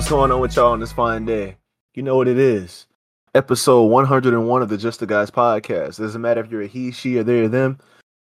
[0.00, 1.58] Yo, what's going on with y'all on this fine day?
[1.92, 2.86] You know what it is.
[3.34, 5.98] Episode 101 of the Just the Guys podcast.
[5.98, 7.76] It doesn't matter if you're a he, she, or they, or them.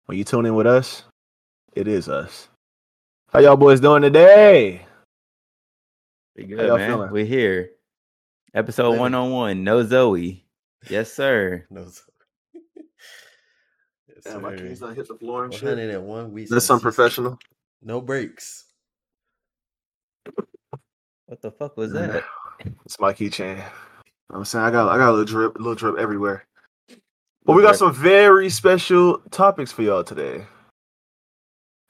[0.05, 1.03] When you tune in with us,
[1.73, 2.47] it is us.
[3.27, 4.85] How y'all boys doing today?
[6.37, 6.89] We How good, y'all man.
[6.91, 7.11] feeling?
[7.11, 7.71] We're here.
[8.53, 9.01] Episode Living.
[9.01, 9.61] 101.
[9.61, 10.45] No Zoe.
[10.89, 11.65] Yes, sir.
[11.71, 11.87] No.
[11.89, 12.03] sir.
[12.53, 15.63] yes, Damn, my keys done hit the floor and shit.
[15.63, 16.49] 101 weeks.
[16.49, 17.37] That's and six- unprofessional.
[17.83, 18.63] No breaks.
[21.35, 22.23] What the fuck was that?
[22.85, 23.61] It's my keychain.
[24.29, 26.45] I'm saying I got I got a little drip, a little drip everywhere.
[27.43, 30.45] But we got some very special topics for y'all today.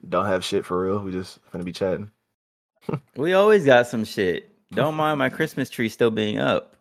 [0.09, 0.97] Don't have shit for real.
[0.99, 2.09] We just gonna be chatting.
[3.15, 4.49] We always got some shit.
[4.73, 6.75] Don't mind my Christmas tree still being up.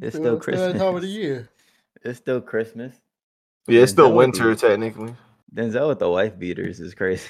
[0.00, 1.10] It's still Still- still that time of the Christmas.
[1.14, 1.48] year.
[2.02, 2.94] It's still Christmas.
[3.68, 5.14] Yeah, it's still winter would technically.
[5.54, 7.28] Denzel with the wife beaters is crazy.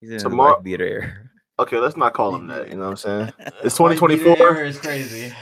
[0.00, 1.12] He's in Tomorrow- the wife beater era.
[1.58, 2.68] Okay, let's not call them that.
[2.68, 3.32] You know what I'm saying?
[3.64, 4.56] It's 2024.
[4.64, 5.32] It's crazy.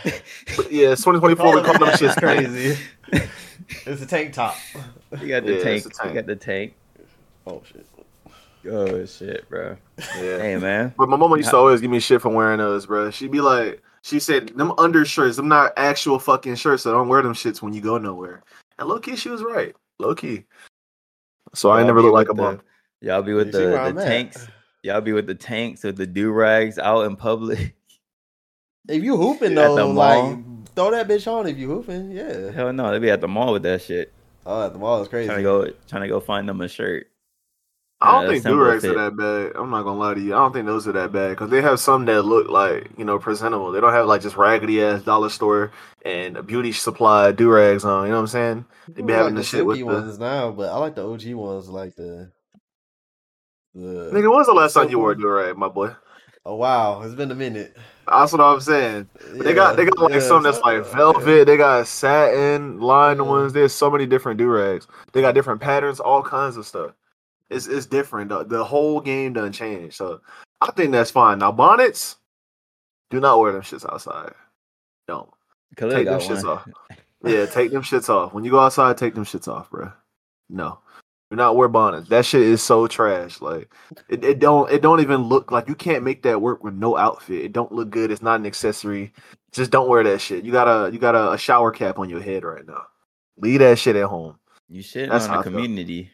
[0.56, 1.56] But yeah, it's 2024.
[1.56, 2.78] We call them shit crazy.
[3.86, 4.54] It's a tank top.
[5.20, 5.86] You got the Yeah, tank.
[5.86, 6.08] a tank.
[6.08, 6.74] You got the tank.
[7.46, 7.86] Oh shit.
[8.70, 9.76] Oh shit, bro.
[9.98, 10.38] Yeah.
[10.38, 10.94] Hey man.
[10.96, 13.10] But my mama used to always give me shit for wearing those, bro.
[13.10, 17.22] She'd be like, she said, them undershirts, them not actual fucking shirts, so don't wear
[17.22, 18.42] them shits when you go nowhere.
[18.78, 19.74] And low key, she was right.
[19.98, 20.44] Low key.
[21.54, 22.60] So I Y'all never be look like a with the- bum.
[23.00, 24.48] Y'all be with You see where the, I'm at.
[24.84, 24.94] Tanks.
[24.94, 27.74] Y'all be with the tanks or the do rags out in public.
[28.88, 30.30] If you hooping At the though, mall?
[30.36, 32.10] like throw that bitch on if you hooping.
[32.12, 32.50] Yeah.
[32.50, 34.12] Hell no, they be at the mall with that shit.
[34.46, 35.28] Oh, at the mall is crazy.
[35.28, 37.08] Trying to go trying to go find them a shirt.
[38.00, 39.52] I don't Yeah, think simple durags are that bad.
[39.60, 40.34] I'm not gonna lie to you.
[40.34, 43.04] I don't think those are that bad because they have some that look like you
[43.04, 43.72] know presentable.
[43.72, 45.72] They don't have like just raggedy ass dollar store
[46.04, 48.04] and a beauty supply durags on.
[48.04, 48.64] You know what I'm saying?
[48.96, 49.86] They People be like having the the shit with the.
[49.86, 52.32] ones now, but I like the OG ones, like the the.
[53.76, 55.24] Nigga, when was the last time you wore a Silky.
[55.26, 55.90] durag, my boy?
[56.46, 57.76] Oh wow, it's been a minute.
[58.06, 59.08] That's what I'm saying.
[59.36, 60.94] But they got they got like Yeah, some that's so- like uh, yeah.
[60.96, 61.46] velvet.
[61.46, 63.26] They got satin lined Yeah.
[63.26, 63.52] ones.
[63.52, 64.86] There's so many different durags.
[65.12, 66.92] They got different patterns, all kinds of stuff.
[67.50, 68.28] It's it's different.
[68.28, 69.96] The, the whole game done changed.
[69.96, 70.20] So
[70.60, 71.38] I think that's fine.
[71.38, 72.16] Now bonnets,
[73.10, 74.34] do not wear them shits outside.
[75.08, 75.28] Don't
[75.78, 76.68] take them got shits off.
[77.24, 78.34] Yeah, take them shits off.
[78.34, 79.90] When you go outside, take them shits off, bro.
[80.50, 80.78] No.
[81.34, 82.08] Do not wear bonnets.
[82.10, 83.40] That shit is so trash.
[83.40, 83.74] Like
[84.08, 86.96] it, it don't it don't even look like you can't make that work with no
[86.96, 87.44] outfit.
[87.44, 88.12] It don't look good.
[88.12, 89.12] It's not an accessory.
[89.50, 90.44] Just don't wear that shit.
[90.44, 92.82] You got a you got a, a shower cap on your head right now.
[93.36, 94.38] Leave that shit at home.
[94.68, 96.12] You shitting That's on the community.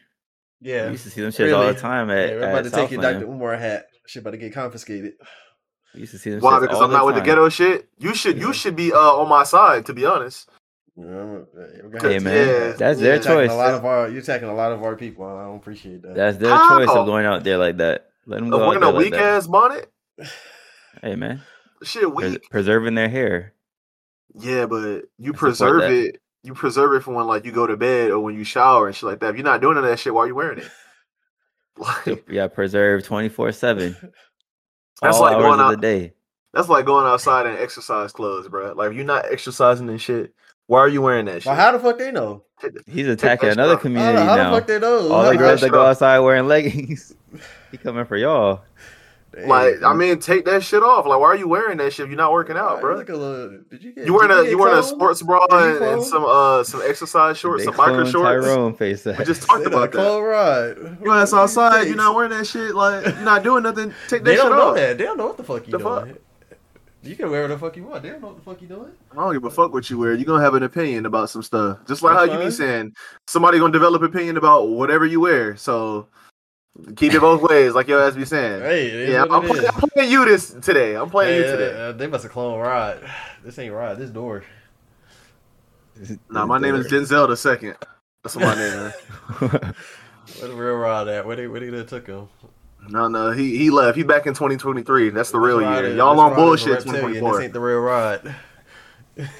[0.59, 1.79] Yeah, We used to see them shits all the Really?
[1.79, 3.13] time yeah, at, we're at about to take your Dr.
[3.19, 3.35] Southland.
[3.35, 3.85] Umar hat.
[4.07, 5.13] Shit about to get confiscated.
[5.93, 6.59] We used to see them Why?
[6.59, 7.89] Because all I'm not with the ghetto shit.
[7.99, 10.49] You should you should be uh on my side, to be honest.
[11.03, 13.51] Yeah, Hey, man, yeah, that's you're their choice.
[13.51, 15.25] A lot of our, you're attacking a lot of our people.
[15.25, 16.15] I don't appreciate that.
[16.15, 16.77] That's their How?
[16.77, 18.11] choice of going out there like that.
[18.25, 19.21] Let them Uh, go out there a like weak that.
[19.21, 19.91] ass bonnet?
[21.01, 21.41] Hey man,
[21.83, 23.53] Shit pres- preserving their hair.
[24.35, 25.91] Yeah, but you I support preserve that.
[25.91, 26.21] it.
[26.43, 28.95] You preserve it for when like you go to bed or when you shower and
[28.95, 29.29] shit like that.
[29.29, 30.69] If you're not doing none that shit, why are you wearing it?
[31.77, 33.95] Like Yeah, preserve twenty four seven.
[35.01, 36.13] That's All like hours going of out- the day.
[36.53, 38.73] that's like going outside in exercise clothes, bro.
[38.73, 40.35] Like if you're not exercising and shit,
[40.67, 41.45] why are you wearing that shit?
[41.45, 42.43] But how the fuck they know?
[42.85, 43.79] He's attacking that another shit off.
[43.79, 44.51] How, community how now.
[44.51, 45.11] the fuck they know?
[45.11, 47.13] All How the girls that go outside wearing leggings.
[47.71, 48.61] he coming for y'all.
[49.33, 49.47] Damn.
[49.47, 51.05] Like I mean, take that shit off.
[51.05, 52.95] Like why are you wearing that shit you're not working out, Alright, bro?
[52.97, 54.05] look a little- did you get?
[54.05, 56.81] You wearing did a get you wearing a sports bra and, and some uh some
[56.85, 58.45] exercise shorts, They some biker clone shorts.
[58.45, 59.05] Tyrone face.
[59.05, 59.97] We just talked Say about that.
[59.97, 60.97] clone Rod.
[61.01, 62.75] You ass outside, you're not wearing that shit.
[62.75, 63.93] Like you're not doing nothing.
[64.09, 64.75] Take that They shit don't know off.
[64.75, 64.97] that.
[64.97, 66.09] They don't know what the fuck you The fuck?
[67.03, 68.03] You can wear what the fuck you want.
[68.03, 68.91] They don't know what the fuck you doing.
[69.11, 70.13] I don't give a fuck what you wear.
[70.13, 71.79] You're gonna have an opinion about some stuff.
[71.87, 72.93] Just like That's how you be saying
[73.27, 75.55] somebody gonna develop opinion about whatever you wear.
[75.57, 76.07] So
[76.95, 78.61] keep it both ways, like your ass be saying.
[78.61, 79.65] Hey, yeah, I'm, playing.
[79.67, 80.95] I'm playing you this today.
[80.95, 81.89] I'm playing you today.
[81.89, 83.03] uh, they must have clone Rod.
[83.43, 83.97] This ain't Rod.
[83.97, 84.43] This door.
[86.29, 87.75] Nah, my name is Denzel the second.
[88.23, 88.93] That's my name is.
[90.39, 91.25] Where the real Rod at?
[91.25, 92.29] Where they where they took him?
[92.89, 93.95] No, no, he he left.
[93.97, 95.09] He back in 2023.
[95.11, 95.95] That's the real This ride year.
[95.95, 96.67] Y'all on ride is a bullshit.
[96.85, 97.01] reptilian.
[97.23, 97.31] 2024.
[97.37, 98.35] This ain't the real Rod.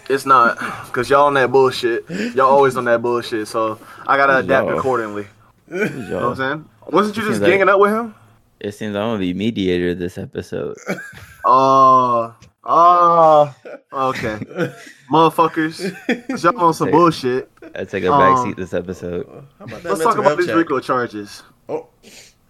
[0.10, 0.58] It's not,
[0.94, 2.08] cause y'all on that bullshit.
[2.10, 3.48] Y'all always on that bullshit.
[3.48, 4.78] So I gotta Who's adapt y'all?
[4.80, 5.28] accordingly.
[5.70, 6.70] You know what I'm saying?
[6.90, 8.14] Wasn't you It just seems like- ganging up with him?
[8.60, 10.78] It seems I'm gonna be mediator this episode.
[11.44, 13.56] Oh, oh,
[13.92, 14.38] okay,
[15.12, 16.44] motherfuckers.
[16.44, 16.92] Y'all on some Hey.
[16.94, 17.50] bullshit.
[17.76, 19.26] I take a Um, backseat this episode.
[19.58, 20.56] How about that Let's talk about health these check?
[20.58, 21.42] RICO charges.
[21.68, 21.88] Oh,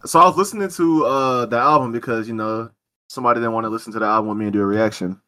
[0.05, 2.69] So I was listening to uh the album because you know
[3.07, 5.21] somebody didn't want to listen to the album with me and do a reaction.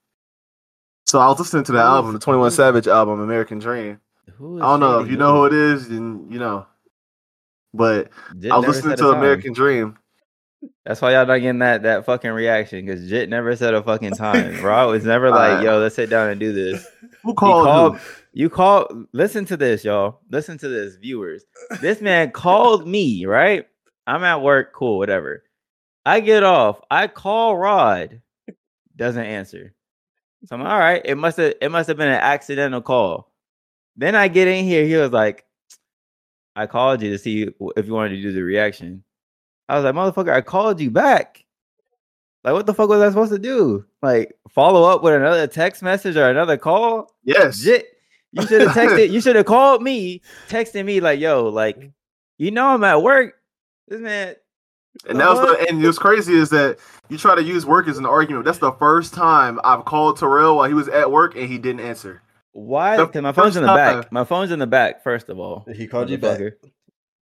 [1.06, 4.00] So I was listening to the album, the Twenty One Savage album, American Dream.
[4.38, 6.66] Who is I don't know if you know who it is, then you know.
[7.74, 9.10] But Did I was listening to.
[9.10, 9.98] American Dream,
[10.86, 14.14] That's why y'all not getting that that fucking reaction because Jit never said a fucking
[14.14, 14.64] time.
[14.64, 15.64] Rod was never like, Alright.
[15.64, 16.88] "Yo, let's sit down and do this."
[17.24, 17.66] Who called?
[17.66, 18.00] called.
[18.34, 19.08] You called.
[19.12, 20.20] Listen to this, y'all.
[20.30, 21.46] Listen to this, viewers.
[21.82, 23.26] This man called me.
[23.26, 23.68] Right?
[24.08, 24.74] I'm at work.
[24.74, 24.98] Cool.
[24.98, 25.44] Whatever.
[26.06, 26.82] I get off.
[26.92, 28.22] I call Rod.
[28.96, 29.74] Doesn't answer.
[30.46, 31.02] So I'm like, all right.
[31.06, 31.54] It must have.
[31.62, 33.32] It must have been an accidental call.
[33.96, 34.86] Then I get in here.
[34.86, 35.46] He was like,
[36.56, 39.04] "I called you to see if you wanted to do the reaction."
[39.70, 41.46] I was like, "Motherfucker, I called you back."
[42.44, 43.86] Like, what the fuck was I supposed to do?
[44.02, 47.16] Like, follow up with another text message or another call?
[47.24, 47.60] Yes.
[47.60, 47.86] Jit,
[48.34, 49.12] you should have texted.
[49.12, 51.92] you should have called me, texting me like, "Yo, like,
[52.38, 53.36] you know, I'm at work."
[53.88, 54.36] This man,
[55.10, 55.60] And that was What?
[55.60, 56.78] the, and what's crazy is that
[57.10, 58.46] you try to use work as an argument.
[58.46, 61.82] That's the first time I've called Terrell while he was at work and he didn't
[61.82, 62.22] answer.
[62.54, 62.98] why?
[62.98, 63.94] Because my phone's in the back.
[64.04, 65.04] time- My phone's in the back.
[65.04, 66.40] First of all, He called you back.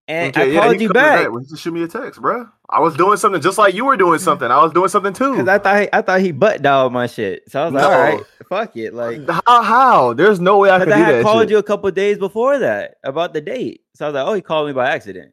[0.08, 1.88] And Okay, I yeah, called you called me back Well, he just shoot me a
[1.88, 2.48] text, bro.
[2.70, 4.50] I was doing something just like you were doing something.
[4.52, 5.32] I was doing something too.
[5.32, 7.44] because I thought he, I thought he butt dialed my shit.
[7.50, 7.92] So I was like, No.
[7.92, 9.30] all right, fuck it, like.
[9.30, 9.62] How?
[9.64, 10.14] How?
[10.14, 11.24] There's no way I could Because do I had that.
[11.24, 11.50] called shit.
[11.52, 13.82] you a couple days before that about the date.
[13.96, 15.32] So I was like, oh, he called me by accident.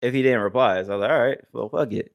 [0.00, 2.12] If he didn't reply, so I was like, all right, well, fuck it.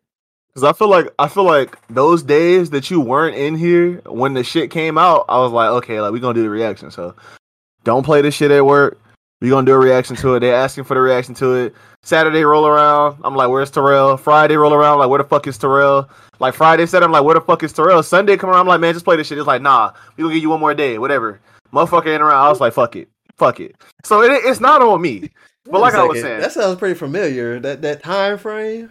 [0.54, 4.36] Because I feel like I feel like those days that you weren't in here when
[4.36, 6.92] the shit came out, I was like, okay, like we gonna do the reaction.
[6.92, 7.16] So
[7.84, 9.00] don't play this shit at work.
[9.42, 10.42] We gonna do a reaction to it.
[10.42, 11.76] They're asking for the reaction to it.
[12.04, 13.20] Saturday roll around.
[13.24, 14.16] I'm like, where's Terrell?
[14.16, 15.00] Friday roll around.
[15.00, 16.10] like, where the fuck is Terrell?
[16.40, 18.04] Like Friday said, I'm like, where the fuck is Terrell?
[18.04, 18.62] Sunday come around.
[18.62, 19.38] I'm like, man, just play this shit.
[19.38, 21.42] It's like, nah, we gonna give you one more day, whatever.
[21.74, 22.46] Motherfucker ain't around.
[22.46, 23.76] I was like, fuck it, fuck it.
[24.06, 25.32] So it, it's not on me.
[25.66, 27.60] But Wait like I was saying, that sounds pretty familiar.
[27.60, 28.90] That that time frame.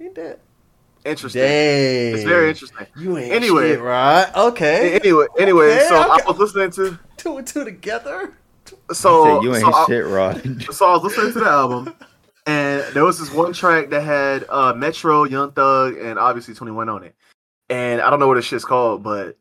[0.00, 0.40] Ain't that?
[1.04, 1.42] interesting.
[1.42, 2.86] Dang, It's very interesting.
[2.96, 3.70] You ain't Anyway.
[3.70, 4.30] shit, right?
[4.34, 8.34] Okay, Anyway, anyway, Okay, so I was listening to two and two together.
[8.92, 10.40] So said, you ain't so shit, Rod.
[10.72, 11.94] so I was listening to the album,
[12.46, 16.72] and there was this one track that had uh, Metro, Young Thug, and obviously Twenty
[16.72, 17.14] One on it.
[17.68, 19.36] And I don't know what this shit's called, but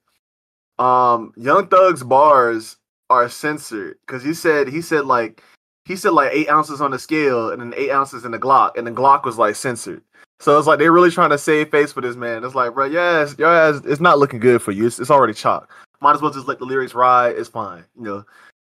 [0.78, 2.78] um, Young Thug's bars
[3.10, 5.42] are censored because he said he said like
[5.85, 8.77] he said like eight ounces on the scale and then eight ounces in the Glock,
[8.77, 10.01] and the Glock was like censored.
[10.39, 12.44] So it's like they're really trying to save face for this man.
[12.44, 14.88] It's like, bro, yes, your ass, it's not looking good for you.
[14.88, 15.71] It's, it's already chalk.
[16.01, 17.38] Might as well just let the lyrics ride.
[17.38, 18.25] It's fine, you know.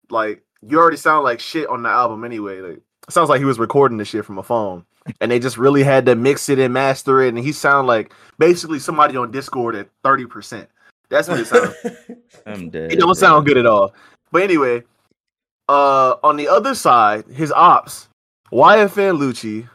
[0.10, 2.60] Like you already sound like shit on the album anyway.
[2.62, 2.78] Like
[3.08, 4.84] it sounds like he was recording the shit from a phone,
[5.22, 7.30] and they just really had to mix it and master it.
[7.30, 10.70] And he sound like basically somebody on Discord at thirty percent.
[11.10, 11.76] That's what it sounds.
[12.46, 12.92] I'm dead.
[12.92, 13.14] it don't bro.
[13.14, 13.94] sound good at all.
[14.32, 14.84] But anyway,
[15.70, 18.10] uh, on the other side, his ops,
[18.52, 19.70] YFN Lucci.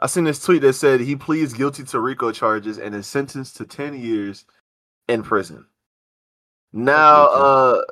[0.00, 3.56] I seen this tweet that said he pleads guilty to RICO charges and is sentenced
[3.58, 4.44] to ten years
[5.08, 5.66] in prison.
[6.72, 7.82] Now, uh,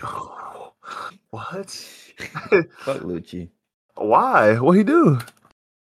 [1.30, 1.70] what?
[2.80, 3.48] Fuck Lucci.
[3.94, 4.58] Why?
[4.58, 5.20] What he do?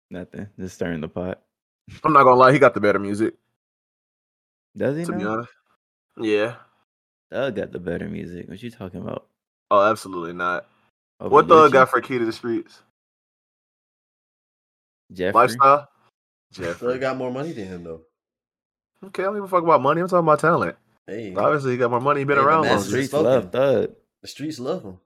[0.09, 0.47] Nothing.
[0.59, 1.41] Just stirring the pot.
[2.03, 3.35] I'm not gonna lie, he got the better music.
[4.75, 5.51] Does he To be honest,
[6.17, 6.55] yeah.
[7.31, 8.49] Thug got the better music.
[8.49, 9.27] What you talking about?
[9.71, 10.65] Oh, absolutely not.
[11.19, 11.73] Over What Thug Lucci?
[11.73, 12.81] got for Key to the Streets?
[15.11, 15.33] Jeffery?
[15.33, 15.87] Lifestyle.
[16.53, 16.99] Thug Jeffery.
[16.99, 18.01] got more money than him though.
[19.05, 20.01] Okay, I don't give a fuck about money.
[20.01, 20.75] I'm talking about talent.
[21.07, 22.21] Hey, Obviously, he got more money.
[22.21, 22.89] He been Hey, the around master longer.
[22.89, 23.91] Streets love Thug.
[24.21, 24.97] the streets love him.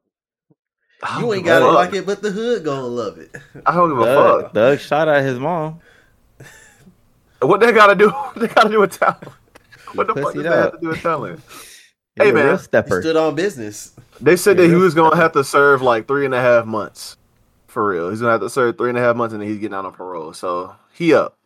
[1.20, 3.34] You ain't gotta like it, but the hood gonna love it.
[3.66, 4.54] I don't give a Thug, fuck.
[4.54, 5.80] Thug shot at his mom.
[7.42, 8.10] What they gotta do?
[8.10, 9.24] What they gotta do with talent?
[9.96, 11.40] What the fuck Pussied does that have to do with talent?
[12.20, 12.58] He Hey, a real man.
[12.58, 13.02] He stepper.
[13.02, 13.94] stood on business.
[14.22, 16.66] They said Yeah, that he was gonna have to serve like three and a half
[16.66, 17.18] months.
[17.68, 18.10] For real.
[18.10, 19.86] He's gonna have to serve three and a half months and then he's getting out
[19.86, 20.34] on parole.
[20.34, 21.38] So he up.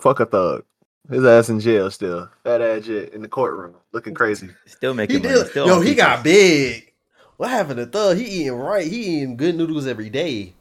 [0.00, 0.64] Fuck a thug.
[1.10, 2.28] His ass in jail still.
[2.44, 3.74] Fat ass shit in the courtroom.
[3.92, 4.50] Looking crazy.
[4.66, 5.34] Still He making money.
[5.36, 5.46] did.
[5.48, 6.04] Still Yo, he people.
[6.04, 6.92] got big.
[7.36, 8.16] What happened to Thug?
[8.16, 8.86] He eating right.
[8.86, 10.54] He eating good noodles every day.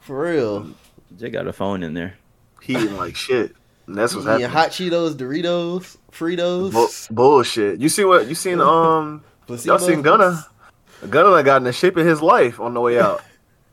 [0.00, 0.68] For real.
[1.18, 2.14] Jay got a phone in there.
[2.60, 3.54] He eating like shit.
[3.88, 4.50] And that's what's eating happening.
[4.50, 6.72] hot Cheetos, Doritos, Fritos.
[7.08, 7.80] Bu- bullshit.
[7.80, 9.72] You see what you seen um placebo.
[9.76, 10.46] y'all seen Gunna?
[11.08, 13.22] Gunna done got in the shape of his life on the way out.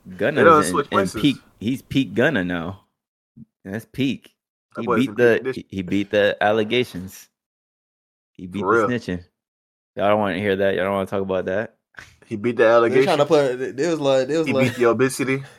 [0.06, 1.20] They done Gunna's in, switch in places.
[1.20, 1.36] peak.
[1.60, 2.84] He's peak Gunna now.
[3.64, 4.32] That's peak.
[4.78, 7.28] He boy's beat the he beat the allegations.
[8.32, 9.24] He beat the snitching.
[9.96, 10.74] Y'all don't want to hear that.
[10.74, 11.76] Y'all don't want to talk about that.
[12.26, 13.04] He beat the They allegation.
[13.04, 13.60] trying to put.
[13.60, 14.28] It was like.
[14.28, 14.68] It was he like.
[14.68, 15.42] beat the obesity.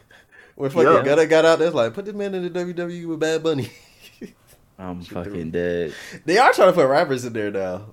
[0.56, 1.04] When fucking Yeah.
[1.04, 3.70] Gunna got out there, it's like put this man in the WWE with Bad Bunny.
[4.80, 5.94] I'm Shoot fucking dead.
[6.26, 7.86] they are trying to put rappers in there now.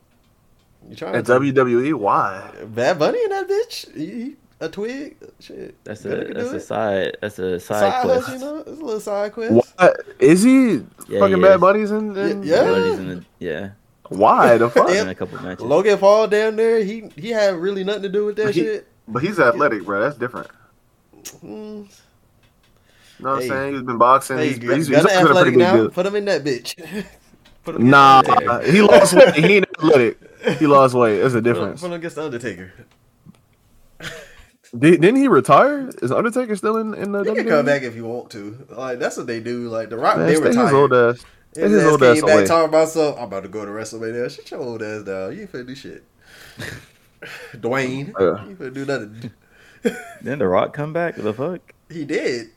[0.89, 2.51] You trying At to WWE, why?
[2.67, 3.95] Bad Bunny in that bitch?
[3.97, 5.17] He, he- a twig?
[5.41, 5.75] Shit.
[5.85, 8.27] That's a that's a side that's a side, Side quest.
[8.27, 9.53] hustle, you know, it's a little side quest.
[9.53, 10.75] What is he?
[11.09, 11.61] Yeah, fucking he Bad is.
[11.61, 12.57] Bunny's in, in Yeah.
[12.57, 13.71] Everybody's in the, yeah.
[14.09, 14.91] Why the fuck?
[14.91, 15.65] In a couple matches.
[15.65, 18.87] Logan Paul down there, he he had really nothing to do with that He- shit.
[19.09, 20.01] But he's athletic, bro.
[20.01, 20.49] That's different.
[21.45, 21.89] Mm,
[23.25, 23.45] know what Hey.
[23.45, 23.73] I'm saying?
[23.75, 24.39] He's been boxing.
[24.39, 25.77] Hey, he's, got he's, got he's athletic pretty now.
[25.77, 25.93] good.
[25.93, 27.05] Put him in that bitch.
[27.65, 28.73] Put him Nah, against the Undertaker.
[28.73, 29.35] he lost weight.
[29.37, 30.19] He ain't athletic.
[30.59, 31.17] He lost weight.
[31.19, 31.81] There's a Put him- difference.
[31.81, 32.73] Put him against the Undertaker.
[34.77, 35.89] Did, didn't he retire?
[36.03, 38.67] Is Undertaker still in, in the He can come back if you want to.
[38.71, 39.69] Like that's what they do.
[39.69, 41.25] Like the Rock, Man, they stay his old ass.
[41.55, 42.47] His, his ass old came ass back away.
[42.47, 43.19] talking about something.
[43.23, 44.35] I'm about to go to WrestleMania.
[44.35, 45.33] Shut your old ass down.
[45.35, 46.03] You ain't finna do shit.
[47.55, 48.43] Dwayne, Yeah.
[48.45, 49.31] you ain't finna do nothing.
[50.23, 51.15] Then the Rock come back.
[51.17, 51.61] The fuck?
[51.89, 52.49] He did.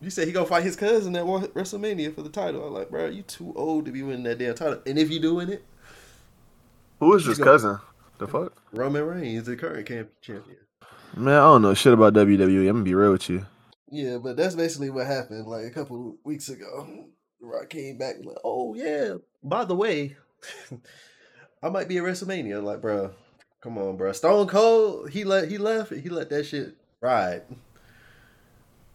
[0.00, 2.64] He said he gonna fight his cousin at WrestleMania for the title.
[2.66, 4.80] I'm like, bro, you too old to be winning that damn title.
[4.86, 5.64] And if you do win it,
[7.00, 7.78] Who is his cousin?
[8.18, 8.60] The fuck?
[8.72, 10.58] Roman Reigns, the current camp- champion.
[11.16, 12.60] Man, I don't know shit about WWE.
[12.68, 13.46] I'm gonna be real with you.
[13.90, 15.46] Yeah, but that's basically what happened.
[15.46, 17.06] Like a couple weeks ago,
[17.40, 20.16] The Rock came back like, "Oh yeah, by the way,
[21.62, 23.12] I might be at WrestleMania." Like, bro,
[23.62, 24.12] come on, bro.
[24.12, 25.92] Stone Cold, he let he left.
[25.92, 27.42] He let that shit ride.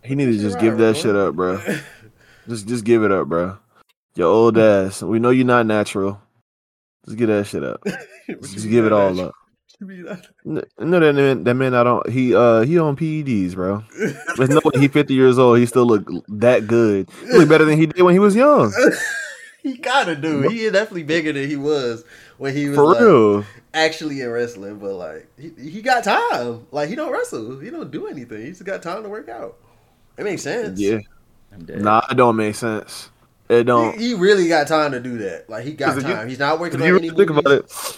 [0.04, 1.02] He need to just give that bro.
[1.02, 1.62] shit up, bro.
[2.48, 3.58] Just just give it up, bro.
[4.16, 5.02] Your old ass.
[5.02, 6.20] We know you're not natural.
[7.06, 7.82] Just give that shit up.
[8.28, 9.34] Just give it all up.
[9.34, 10.28] What you mean by that?
[10.80, 12.10] N- No, that man, that man, I don't.
[12.10, 13.84] He uh, he on PEDs, bro.
[14.36, 15.58] There's no way he 50 years old.
[15.60, 17.10] He still look that good.
[17.22, 18.74] He look better than he did when he was young.
[19.62, 20.42] he gotta do.
[20.42, 22.04] He is definitely bigger than he was
[22.38, 23.46] when he was For like, real.
[23.74, 24.80] actually in wrestling.
[24.80, 26.68] But like, he, he got time.
[26.72, 27.60] Like he don't wrestle.
[27.60, 28.42] He don't do anything.
[28.42, 29.56] He just got time to work out.
[30.18, 30.80] It makes sense.
[30.80, 31.00] Yeah.
[31.52, 31.66] I'm.
[31.84, 33.10] Nah, it don't make sense.
[33.50, 33.98] It don't.
[34.00, 35.50] He, he really got time to do that.
[35.50, 36.28] Like he got if you- time.
[36.30, 37.40] He's not working If on you any really think movies.
[37.46, 37.98] about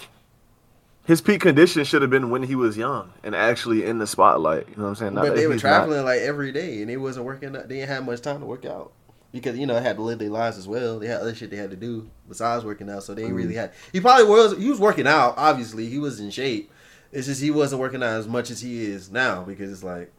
[1.04, 4.68] his peak condition should have been when he was young and actually in the spotlight.
[4.68, 5.14] You know what I'm saying?
[5.14, 5.68] But that they were he's not.
[5.78, 7.56] traveling like every day, and they wasn't working.
[7.56, 8.92] out- They didn't have much time to work out
[9.32, 10.98] because you know they had to live their lives as well.
[10.98, 13.50] They had other shit they had to do besides working out, so they didn't really
[13.50, 13.58] Mm-hmm.
[13.58, 13.72] had.
[13.92, 14.56] He probably was.
[14.58, 15.34] He was working out.
[15.36, 16.72] Obviously, he was in shape.
[17.12, 20.12] It's just he wasn't working out as much as he is now because it's like,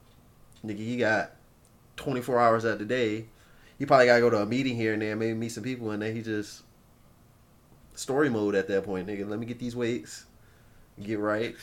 [0.66, 1.32] nigga, he got
[1.98, 3.26] 24 hours out of the day.
[3.78, 5.92] He probably got to go to a meeting here and there, maybe meet some people,
[5.92, 6.64] and then he just
[7.94, 9.28] story mode at that point, nigga.
[9.28, 10.26] Let me get these weights,
[11.02, 11.56] get right.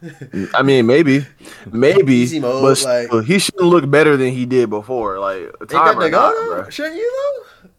[0.54, 1.26] I mean, maybe,
[1.72, 5.18] maybe, mode, but like- still, he shouldn't look better than he did before.
[5.18, 6.62] Like time or not, goal, bro.
[6.62, 6.70] though?
[6.70, 7.70] Shouldn't you though?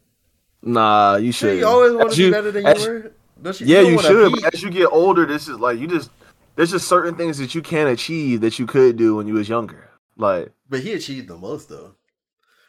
[0.61, 1.57] Nah, you should.
[1.59, 3.13] you always want to be better than you were.
[3.43, 4.31] You, Yeah, don't you should.
[4.33, 6.11] But as you get older, this is like you just.
[6.57, 9.47] There's just certain things that you can't achieve that you could do when you was
[9.47, 9.88] younger.
[10.19, 11.95] Like But he achieved the most though.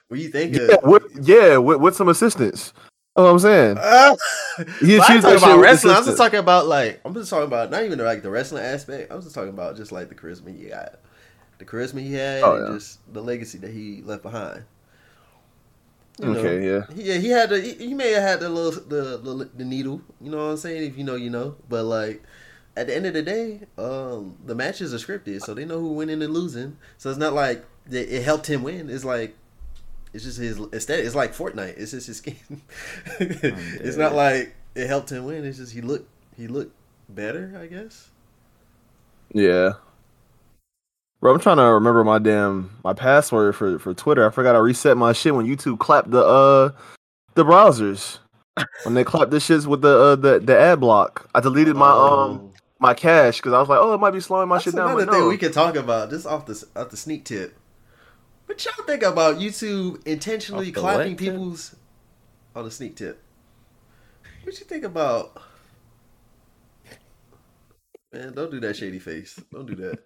[0.09, 2.73] When you think yeah, of with, yeah, with, with some assistance.
[3.15, 3.79] That's what I'm saying.
[3.79, 4.17] Uh,
[4.81, 5.95] He I'm achieved that about wrestling.
[5.97, 9.11] I'm just talking about like I'm just talking about not even like the wrestling aspect.
[9.11, 10.97] I was just talking about just like the charisma he had,
[11.59, 12.75] the charisma he had, Oh, and yeah.
[12.75, 14.65] just the legacy that he left behind.
[16.21, 16.87] You know, Okay, yeah.
[16.95, 19.65] He, yeah, he had the he, he may have had the little the, the the
[19.65, 20.03] needle.
[20.21, 20.91] You know what I'm saying?
[20.91, 21.57] If you know, you know.
[21.69, 22.23] But like
[22.77, 25.93] at the end of the day, um, the matches are scripted, so they know who
[25.93, 26.77] winning and losing.
[26.99, 28.89] So it's not like it, it helped him win.
[28.89, 29.37] It's like
[30.13, 31.05] it's just his aesthetic.
[31.05, 31.79] It's like Fortnite.
[31.79, 32.37] It's just his skin.
[33.21, 35.45] it's not like it helped him win.
[35.45, 36.75] It's just he looked he looked
[37.09, 38.09] better, I guess.
[39.33, 39.73] Yeah.
[41.21, 44.27] Bro, I'm trying to remember my damn my password for for Twitter.
[44.27, 46.71] I forgot I reset my shit when YouTube clapped the uh
[47.35, 48.19] the browsers.
[48.85, 51.29] when they clapped the shits with the uh, the the ad block.
[51.35, 52.50] I deleted my um
[52.81, 54.57] my cache because I was like, oh, it might be slowing my.
[54.57, 54.91] That's shit down.
[54.91, 55.29] another But thing no.
[55.29, 57.57] we can talk about just off the off the sneak tip.
[58.47, 61.33] What y'all think about YouTube intentionally Off clapping what tip?
[61.33, 61.77] people's
[62.57, 63.23] on the sneak tip?
[64.43, 65.41] What you think about?
[68.13, 69.41] Man, don't do that shady face.
[69.53, 69.99] Don't do that.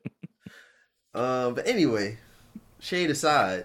[1.18, 2.18] um, but anyway,
[2.80, 3.64] shade aside,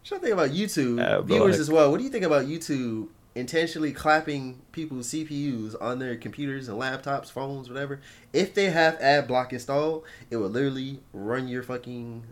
[0.00, 1.60] what y'all think about YouTube Uh, viewers boy.
[1.60, 1.90] as well?
[1.92, 7.30] What do you think about YouTube intentionally clapping people's CPUs on their computers and laptops,
[7.30, 8.00] phones, whatever?
[8.32, 12.24] If they have ad block installed, it will literally run your fucking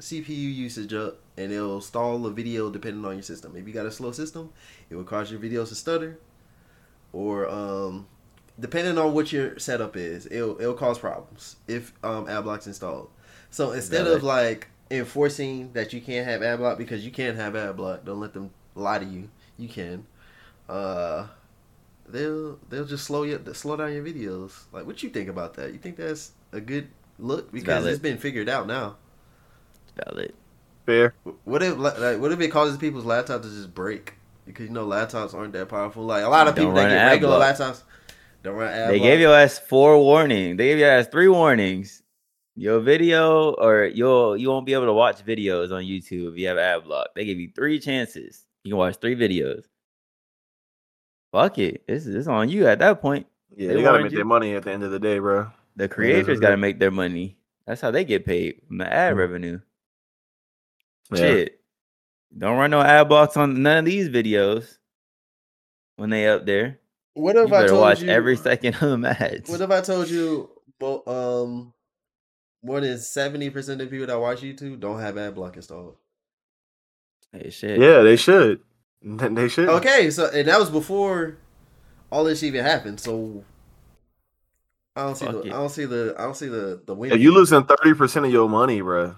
[0.00, 3.56] CPU usage up and it'll stall the video depending on your system.
[3.56, 4.52] If you got a slow system,
[4.90, 6.18] it will cause your videos to stutter.
[7.12, 8.06] Or um
[8.60, 13.08] depending on what your setup is, it'll it'll cause problems if um ad block's installed.
[13.50, 17.56] So instead of like enforcing that you can't have ad block because you can't have
[17.56, 19.30] ad block, don't let them lie to you.
[19.56, 20.06] You can.
[20.68, 21.26] Uh
[22.08, 24.64] they'll they'll just slow you slow down your videos.
[24.72, 25.72] Like what you think about that?
[25.72, 27.92] You think that's a good look because valid.
[27.92, 28.96] it's been figured out now.
[30.06, 30.34] Valid.
[30.86, 31.14] Fair.
[31.44, 34.14] What if like what if it causes people's laptops to just break?
[34.46, 36.04] Because you know laptops aren't that powerful.
[36.04, 37.56] Like a lot of Don't people that get ad regular block.
[37.56, 37.82] laptops
[38.42, 39.10] don't run ad They block.
[39.10, 40.56] gave your ass four warnings.
[40.56, 42.02] They gave your ass three warnings.
[42.56, 46.48] Your video or you'll you won't be able to watch videos on YouTube if you
[46.48, 47.08] have ad block.
[47.14, 48.44] They give you three chances.
[48.64, 49.64] You can watch three videos.
[51.32, 51.86] Fuck it.
[51.86, 53.26] This is it's on you at that point.
[53.56, 54.18] Yeah, They they, gotta make you.
[54.18, 55.50] their money at the end of the day, bro.
[55.76, 57.36] The creators is got to make their money.
[57.66, 59.18] That's how they get paid from the ad Mm.
[59.18, 59.60] revenue.
[61.12, 61.18] Yeah.
[61.18, 61.60] Shit.
[62.36, 64.78] Don't run no ad blocks on none of these videos
[65.96, 66.78] when they up there.
[67.14, 69.48] What You if I better told watch you every second of the ads.
[69.50, 71.72] What if I told you, well, um,
[72.60, 75.96] what is seventy percent of people that watch YouTube don't have ad block installed?
[77.32, 77.78] Hey, shit.
[77.80, 78.60] Yeah, they should.
[79.02, 79.68] They should.
[79.68, 81.36] Okay, so and that was before
[82.10, 83.00] all this even happened.
[83.00, 83.44] So
[84.96, 85.52] I don't see Fuck the it.
[85.52, 87.12] I don't see the I don't see the the win.
[87.12, 89.14] If you losing thirty percent of your money, bro,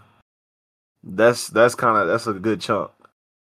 [1.03, 2.91] that's that's kind of that's a good chunk.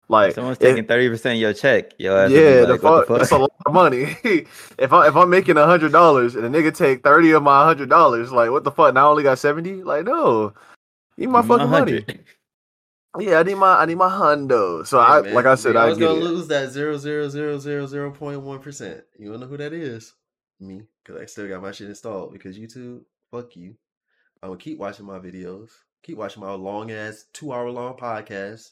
[0.07, 1.93] Like Someone's taking thirty percent of your check.
[1.97, 4.17] Yo, ass would be yeah, like, the what fuck, that's a lot of money.
[4.77, 7.63] if I if I'm making a hundred dollars and a nigga take thirty of my
[7.63, 8.93] hundred dollars, like what the fuck?
[8.93, 9.81] Now I only got seventy.
[9.81, 10.53] Like no,
[11.17, 12.05] eat my Give me fucking money.
[13.15, 13.31] 100.
[13.31, 14.85] Yeah, I need my I need my hundo.
[14.85, 16.23] So Hey, I man, like I said, I was gonna it.
[16.23, 19.03] lose that zero zero zero zero zero point one percent.
[19.17, 20.13] You wanna know who that is?
[20.59, 22.33] Me, because I still got my shit installed.
[22.33, 23.75] Because YouTube, fuck you.
[24.41, 25.69] I'm gonna keep watching my videos,
[26.03, 28.71] keep watching my long ass two hour long podcast,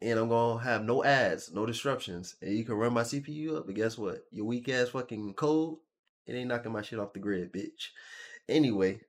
[0.00, 3.66] and I'm gonna have no ads, no disruptions, and you can run my CPU up.
[3.66, 4.24] But guess what?
[4.30, 5.78] Your weak ass fucking code,
[6.26, 7.88] it ain't knocking my shit off the grid, bitch.
[8.48, 9.00] Anyway,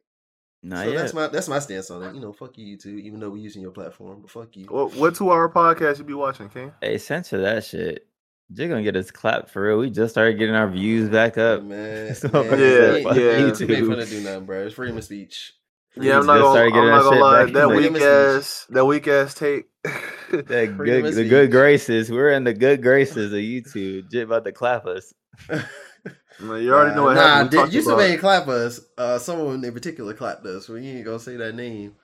[0.61, 0.97] Not so yet.
[0.99, 2.15] that's my that's my stance on it.
[2.15, 2.99] You know, fuck you, YouTube.
[3.01, 4.65] Even though we're using your platform, but fuck you.
[4.65, 6.73] What what two hour podcast you be watching, King?
[6.81, 8.05] Hey, censor that shit.
[8.49, 9.77] They're gonna get us clapped for real.
[9.77, 11.63] We just started getting our views back up.
[11.63, 12.13] man.
[12.15, 13.39] So, man, yeah, you ain't- yeah.
[13.49, 14.65] YouTube ain't finna do nothing, bro.
[14.65, 15.53] It's freedom of speech.
[15.95, 17.45] Yeah, I'm not gonna, started I'm not gonna lie.
[17.45, 17.53] back.
[17.53, 19.69] That weak ass, that weak ass tape.
[20.31, 22.11] That good, of the good graces.
[22.11, 24.11] We're in the good graces of YouTube.
[24.11, 25.11] Jay about to clap us.
[26.39, 27.51] Man, you already know what nah, happened.
[27.51, 28.79] We Nah, talked YouTube about- ain't clap us.
[28.97, 30.69] Uh, someone in particular clapped us.
[30.69, 31.95] We ain't gonna say that name.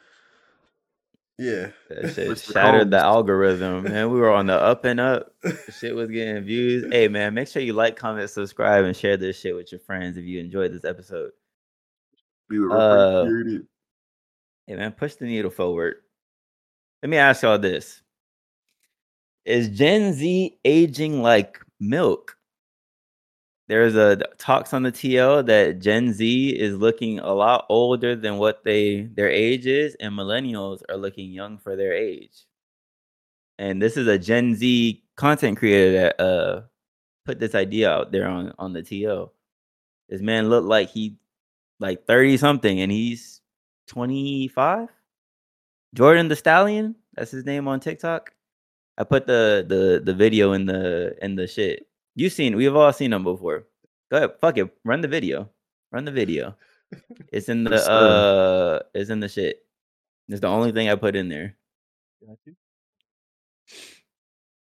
[1.37, 1.71] Yeah.
[1.89, 4.09] That shit shattered the algorithm, man.
[4.09, 5.33] We were on the up and up.
[5.77, 6.85] Shit was getting views.
[6.89, 10.17] Hey, man, make sure you like, comment, subscribe, and share this shit with your friends
[10.17, 11.31] if you enjoyed this episode.
[12.49, 13.25] We were Uh.
[14.65, 15.95] Hey, man, push the needle forward.
[17.03, 18.01] Let me ask y'all this:
[19.43, 22.34] Is Gen Z aging like milk?
[23.67, 28.37] There's a talks on the TL that Gen Z is looking a lot older than
[28.37, 32.45] what they their age is, and millennials are looking young for their age.
[33.57, 36.61] And this is a Gen Z content creator that uh
[37.25, 39.31] put this idea out there on on the TL.
[40.09, 41.17] This man looked like he
[41.79, 43.41] like 30 something and he's
[43.87, 44.89] 25.
[45.95, 48.31] Jordan the Stallion, that's his name on TikTok.
[48.97, 51.87] I put the the the video in the in the shit.
[52.15, 53.67] You've seen we've all seen them before.
[54.09, 54.73] Go ahead, fuck it.
[54.83, 55.49] Run the video.
[55.91, 56.55] Run the video.
[57.31, 59.65] It's in the uh it's in the shit.
[60.29, 61.55] It's the only thing I put in there.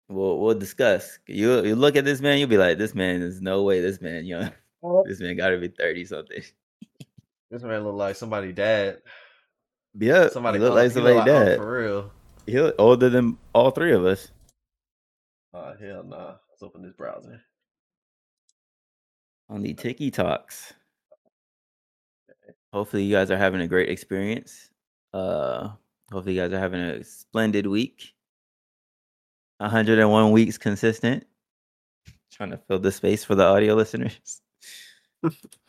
[0.09, 1.19] We'll we'll discuss.
[1.27, 4.01] You you look at this man, you'll be like, this man is no way this
[4.01, 4.51] man young.
[5.05, 6.43] This man gotta be 30 something.
[7.49, 8.97] This man look like somebody dad.
[9.97, 11.57] Yeah, Somebody look like somebody oh, dad.
[11.57, 12.11] for real.
[12.45, 14.29] He look older than all three of us.
[15.53, 16.35] Oh hell nah.
[16.53, 17.41] Let's open this browser.
[19.49, 20.71] on the Tiki Talks.
[22.71, 24.69] Hopefully, you guys are having a great experience.
[25.15, 25.69] Uh,
[26.11, 28.13] hopefully, you guys are having a splendid week.
[29.57, 31.25] 101 weeks consistent.
[32.31, 34.41] Trying to fill the space for the audio listeners.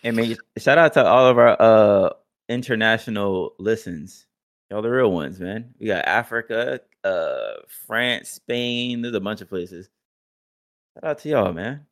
[0.03, 2.11] and make, shout out to all of our uh
[2.51, 4.27] international listens.
[4.70, 5.73] Y'all the real ones, man.
[5.81, 7.55] We got Africa, uh,
[7.87, 9.01] France, Spain.
[9.01, 9.88] There's a bunch of places.
[10.94, 11.87] Shout out to y'all, man.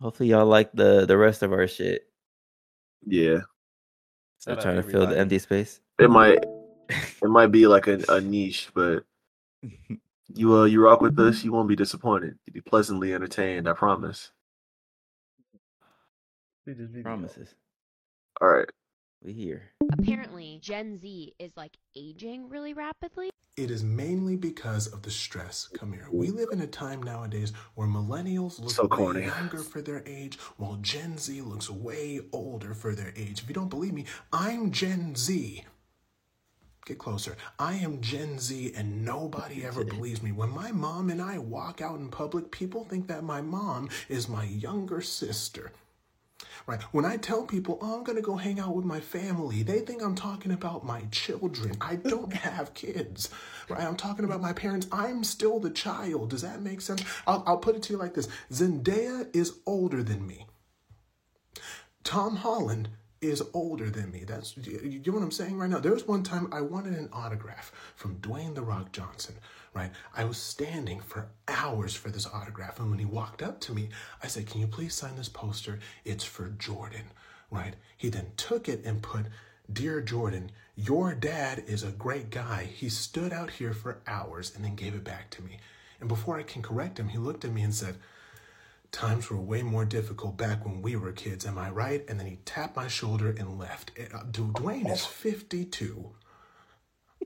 [0.00, 2.08] Hopefully y'all like the the rest of our shit.
[3.04, 3.40] Yeah,
[4.38, 5.80] So Shout trying to fill the empty space.
[5.98, 6.38] it might
[6.88, 9.04] it might be like a, a niche, but
[10.34, 12.38] you uh you rock with us, you won't be disappointed.
[12.46, 13.68] You'll be pleasantly entertained.
[13.68, 14.30] I promise.
[16.64, 17.02] See this video.
[17.02, 17.54] Promises.
[18.40, 18.68] All right.
[19.22, 19.72] We here.
[19.98, 23.30] apparently Gen Z is like aging really rapidly.
[23.56, 25.68] It is mainly because of the stress.
[25.74, 26.06] Come here.
[26.12, 30.38] We live in a time nowadays where millennials look So way younger for their age,
[30.56, 33.42] while Gen Z looks way older for their age.
[33.42, 35.64] If you don't believe me, I'm Gen Z.
[36.86, 37.36] Get closer.
[37.58, 40.30] I am Gen Z, and nobody ever believes me.
[40.30, 44.28] When my mom and I walk out in public, people think that my mom is
[44.28, 45.72] my younger sister.
[46.66, 46.80] Right.
[46.92, 49.80] When I tell people, oh, I'm going to go hang out with my family, they
[49.80, 51.76] think I'm talking about my children.
[51.80, 53.30] I don't have kids.
[53.68, 53.82] Right.
[53.82, 54.86] I'm talking about my parents.
[54.92, 56.30] I'm still the child.
[56.30, 57.02] Does that make sense?
[57.26, 60.46] I'll, I'll put it to you like this Zendaya is older than me.
[62.04, 62.88] Tom Holland
[63.20, 64.24] is older than me.
[64.24, 65.78] That's you know what I'm saying right now.
[65.78, 69.36] There was one time I wanted an autograph from Dwayne the Rock Johnson.
[69.74, 73.72] Right, I was standing for hours for this autograph, and when he walked up to
[73.74, 73.90] me,
[74.22, 75.78] I said, "Can you please sign this poster?
[76.04, 77.10] It's for Jordan."
[77.50, 77.74] Right.
[77.96, 79.26] He then took it and put,
[79.72, 80.50] "Dear Jordan,
[80.80, 82.62] Your dad is a great guy.
[82.72, 85.58] He stood out here for hours and then gave it back to me.
[85.98, 87.96] And before I can correct him, he looked at me and said,
[88.90, 92.04] Times were way more difficult back when we were kids, am I right?
[92.08, 93.92] And then he tapped my shoulder and left.
[93.98, 96.12] Uh, Du- Dwayne is 52.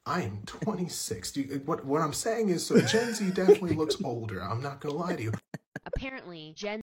[0.05, 1.33] I am 26.
[1.33, 4.42] Do you- what, what I'm saying is, so Gen Z definitely looks older.
[4.42, 5.33] I'm not going to lie to you.
[5.87, 6.81] Apparently, Gen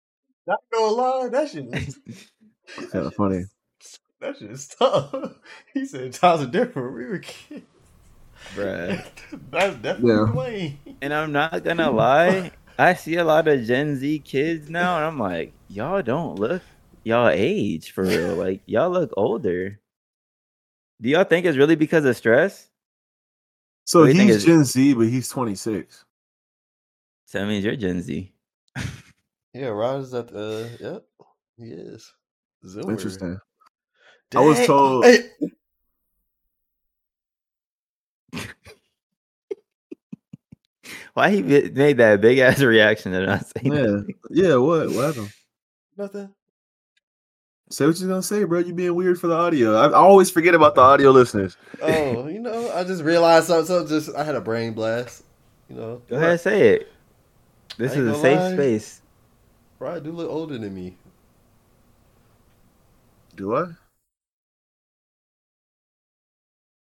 [0.47, 1.65] Not gonna lie, that shit.
[1.73, 1.99] is-
[2.91, 3.45] Kind of funny.
[4.19, 5.13] That shit is tough.
[5.73, 6.95] He said times are different.
[6.95, 7.65] We were kids.
[8.55, 9.05] Bruh.
[9.51, 10.75] That's definitely Yeah.
[10.88, 10.95] Dwayne.
[11.01, 15.05] And I'm not gonna lie, I see a lot of Gen Z kids now, and
[15.05, 16.61] I'm like, y'all don't look
[17.03, 18.35] y'all age for real.
[18.35, 19.79] Like y'all look older.
[21.01, 22.69] Do y'all think it's really because of stress?
[23.85, 26.03] So What think he's Gen Z, but he's 26.
[27.27, 28.31] So that means you're Gen Z.
[29.53, 30.69] Yeah, Rod is at the.
[30.79, 31.05] Yep,
[31.57, 32.11] he is.
[32.65, 32.91] Zoomer.
[32.91, 33.39] Interesting.
[34.35, 35.29] I was told- Hey,
[41.15, 43.82] Why he made that big ass reaction and not saying Yeah.
[43.82, 44.15] nothing?
[44.30, 44.89] Yeah, what?
[44.91, 45.34] What happened?
[45.97, 46.30] nothing.
[47.71, 48.60] Say what you're gonna say, bro.
[48.60, 49.75] You being weird for the audio.
[49.75, 51.56] I, I always forget about the audio listeners.
[51.82, 53.65] Oh, you know, I just realized something.
[53.65, 55.23] So just I had a brain blast.
[55.69, 56.91] You know, Go ahead, and say it.
[57.78, 58.54] This is a safe lie.
[58.54, 59.01] space.
[59.80, 60.95] Rod do look older than me.
[63.36, 63.67] Do I?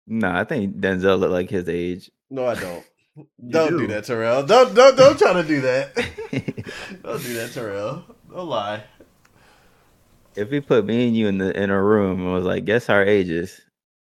[0.06, 2.10] No, I think Denzel look like his age.
[2.30, 2.84] No, I don't.
[3.48, 3.78] Don't do.
[3.80, 3.86] do.
[3.88, 4.42] that, Terrell.
[4.44, 5.94] Don't don't don't try to do that.
[7.02, 8.04] don't do that, Terrell.
[8.30, 8.84] Don't lie.
[10.36, 12.88] if we put me and you in the in a room and was like, guess
[12.88, 13.60] our ages,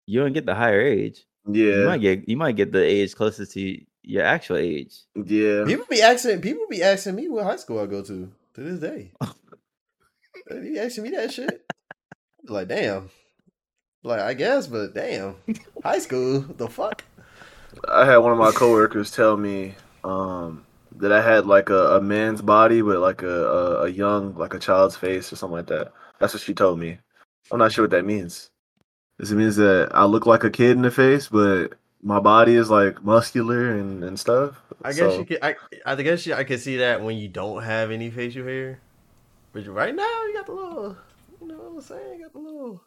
[0.05, 1.25] you don't get the higher age.
[1.47, 1.63] Yeah.
[1.63, 1.85] You Yeah.
[1.87, 4.95] might get you might get the age closest to your actual age.
[5.15, 5.63] Yeah.
[5.65, 6.41] People be asking.
[6.41, 9.11] People be asking me what high school I go to to this day.
[10.49, 11.65] they be asking me that shit.
[12.47, 13.09] Like, damn.
[14.03, 15.35] Like, I guess, but damn.
[15.83, 17.03] High school, the fuck?
[17.87, 20.65] I had one of my coworkers tell me um,
[20.97, 24.53] that I had like a, a man's body, with like a, a a young, like
[24.53, 25.91] a child's face or something like that.
[26.19, 26.97] That's what she told me.
[27.51, 28.49] I'm not sure what that means.
[29.19, 32.55] Does it means that I look like a kid in the face, but my body
[32.55, 34.61] is like muscular and, and stuff?
[34.83, 35.39] I guess So- you could.
[35.41, 38.79] I, I guess you, I could see that when you don't have any facial hair.
[39.53, 40.97] But right now, you got the little.
[41.41, 42.17] You know what I'm saying?
[42.19, 42.81] You got the little.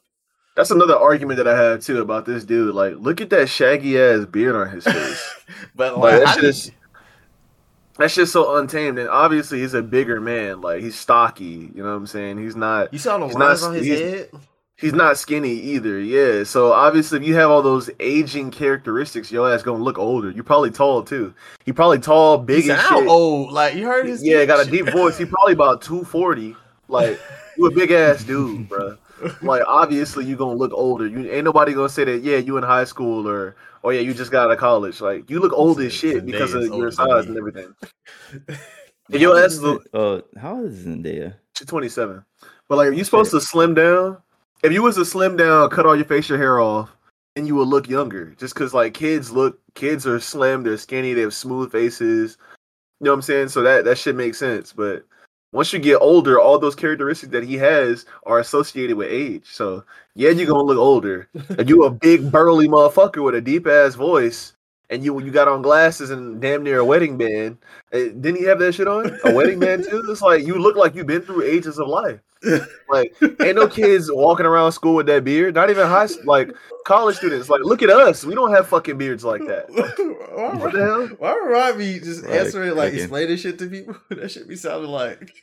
[0.59, 2.75] That's another argument that I have too about this dude.
[2.75, 5.35] Like, look at that shaggy ass beard on his face.
[5.77, 6.71] but Like, like, that shit is-
[8.15, 8.99] just so untamed.
[8.99, 10.61] And obviously, he's a bigger man.
[10.61, 11.71] Like, he's stocky.
[11.75, 12.39] You know what I'm saying?
[12.39, 12.93] He's not.
[12.93, 14.31] you saw the he's lines not- on his he's- head.
[14.81, 15.99] He's not skinny either.
[16.01, 16.45] Yeah.
[16.45, 20.31] So obviously, if you have all those aging characteristics, your ass gonna look older.
[20.31, 21.35] You're probably tall too.
[21.65, 23.09] He probably tall, He big as sound shit.
[23.09, 23.51] old.
[23.53, 24.23] Like you heard his.
[24.25, 25.19] Yeah, got a deep voice.
[25.19, 26.55] He probably about two forty.
[26.87, 27.21] Like
[27.57, 28.97] you a big ass dude, bro.
[29.43, 31.07] Like obviously you're gonna look older.
[31.07, 32.23] You ain't nobody gonna say that.
[32.23, 35.01] Yeah, you in high school or oh yeah, you just got out of college.
[35.01, 37.75] Like you look old as shit because of your size and everything.
[39.11, 41.33] And your ass is a- Oh, how old is Zendaya?
[41.57, 42.23] She's 27.
[42.69, 44.19] But like, are you supposed to slim down,
[44.63, 46.91] if you was to slim down, cut all your facial hair off,
[47.35, 48.35] and you would look younger.
[48.39, 52.37] Just because like kids look, kids are slim, they're skinny, they have smooth faces.
[53.01, 53.49] You know what I'm saying?
[53.49, 54.75] So that that should make sense.
[54.75, 55.07] But
[55.53, 59.47] once you get older, all those characteristics that he has are associated with age.
[59.51, 59.85] So
[60.15, 61.29] yeah, you're gonna look older.
[61.59, 64.55] and you a big burly motherfucker with a deep ass voice,
[64.91, 67.59] and you you got on glasses and damn near a wedding band.
[67.93, 69.19] eh, Didn't he have that shit on?
[69.25, 70.03] A wedding band too?
[70.09, 72.21] It's like you look like you've been through ages of life.
[72.89, 75.55] Like ain't no kids walking around school with that beard.
[75.57, 76.51] Not even high s- like
[76.87, 77.49] college students.
[77.49, 78.25] Like look at us.
[78.25, 79.67] We don't have fucking beards like that.
[80.39, 81.07] What the hell?
[81.19, 83.97] Why would Rod be just Like, answering like fucking- explaining shit to people?
[84.11, 85.35] That should be sounding like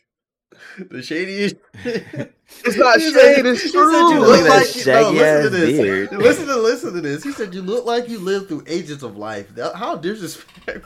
[0.89, 1.55] the shadiest.
[2.63, 3.91] It's not He shade, said- it's he said true.
[4.13, 5.81] you Look look like you, no, listen to this.
[5.81, 6.11] beard.
[6.11, 7.23] Listen to listen to this.
[7.23, 9.53] He said you look like you lived through ages of life.
[9.55, 10.81] That- How disrespectful!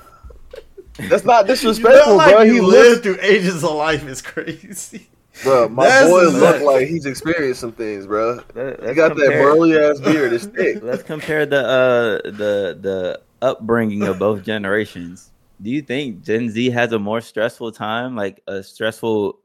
[1.10, 2.42] That's not You disrespectful, look like bro.
[2.44, 5.08] you He lived looks, through ages of life is crazy.
[5.44, 5.68] bro.
[5.68, 8.42] My That's boy look like he's experienced some things, bro.
[8.56, 10.32] Let- He let's got that burly ass beard.
[10.32, 10.82] It's thick.
[10.82, 15.32] Let's compare the uh the the upbringing of both generations.
[15.62, 19.40] Do you think Gen Z has a more stressful time, like a stressful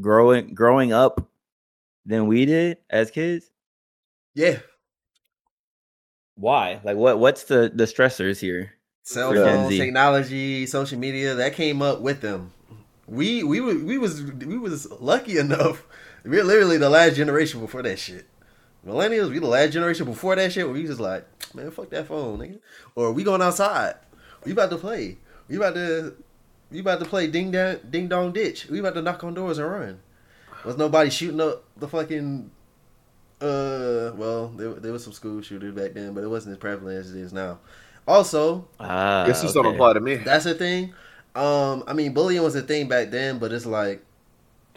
[0.00, 1.28] growing growing up
[2.06, 3.50] than we did as kids?
[4.34, 4.58] Yeah,
[6.36, 6.80] Why?
[6.82, 8.72] Like what what's the the stressors here?
[9.04, 9.78] cell For Gen phones, Z.
[9.78, 12.52] technology, social media that came up with them.
[13.06, 15.84] We we were we was we was lucky enough.
[16.24, 18.26] We're literally the last generation before that shit.
[18.86, 20.64] Millennials, we the last generation before that shit.
[20.64, 22.60] Where we just like, man, fuck that phone, nigga.
[22.94, 23.94] Or we going outside.
[24.44, 25.18] We about to play.
[25.48, 26.14] We about to
[26.72, 28.66] we about to play ding dong ding dong ditch.
[28.68, 30.00] We about to knock on doors and run.
[30.64, 32.50] Was nobody shooting up the fucking
[33.40, 36.98] Uh, well, there, there was some school shooters back then, but it wasn't as prevalent
[36.98, 37.58] as it is now.
[38.06, 39.74] Also, Ah, I guess this don't okay.
[39.74, 40.16] apply to me.
[40.16, 40.92] that's the thing.
[41.34, 44.04] Um, I mean, bullying was a thing back then, but it's like,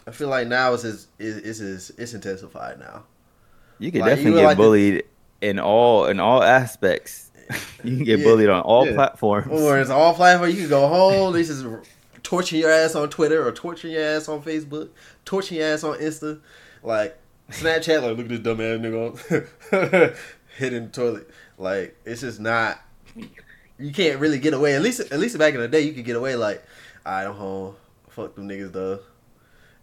[0.07, 3.03] I feel like now it's it's it's it's, it's intensified now.
[3.79, 5.03] You could Like, definitely were get like the- bullied
[5.41, 7.24] in all in all aspects.
[7.83, 8.25] you can get Yeah.
[8.25, 8.93] bullied on all Yeah.
[8.95, 9.47] platforms.
[9.49, 10.53] Or it's all platforms.
[10.55, 11.33] You can go home.
[11.33, 11.65] This is
[12.23, 14.89] torturing your ass on Twitter or torturing your ass on Facebook,
[15.25, 16.39] torturing your ass on Insta,
[16.83, 17.17] like
[17.51, 18.01] Snapchat.
[18.01, 20.15] Like, look at this dumb ass nigga
[20.57, 21.29] hit in the toilet.
[21.57, 22.79] Like, it's just not.
[23.77, 24.73] You can't really get away.
[24.75, 26.35] At least, at least back in the day, you could get away.
[26.35, 26.63] Like,
[27.05, 27.75] alright, I'm home.
[28.09, 28.99] Fuck them niggas though.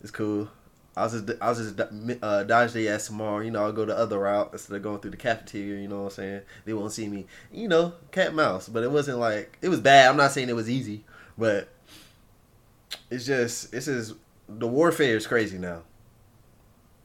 [0.01, 0.49] It's cool.
[0.97, 1.81] I was just, I was just
[2.23, 3.41] uh, dodge their ass tomorrow.
[3.41, 5.81] You know, I'll go the other route instead of going through the cafeteria.
[5.81, 6.41] You know what I'm saying?
[6.67, 7.27] They won't see me.
[7.51, 8.69] You know, cat mouse.
[8.69, 10.11] But it wasn't like it was bad.
[10.11, 11.05] I'm not saying it was easy,
[11.39, 11.69] but
[13.11, 14.15] it's just it's just
[14.49, 15.83] the warfare is crazy now.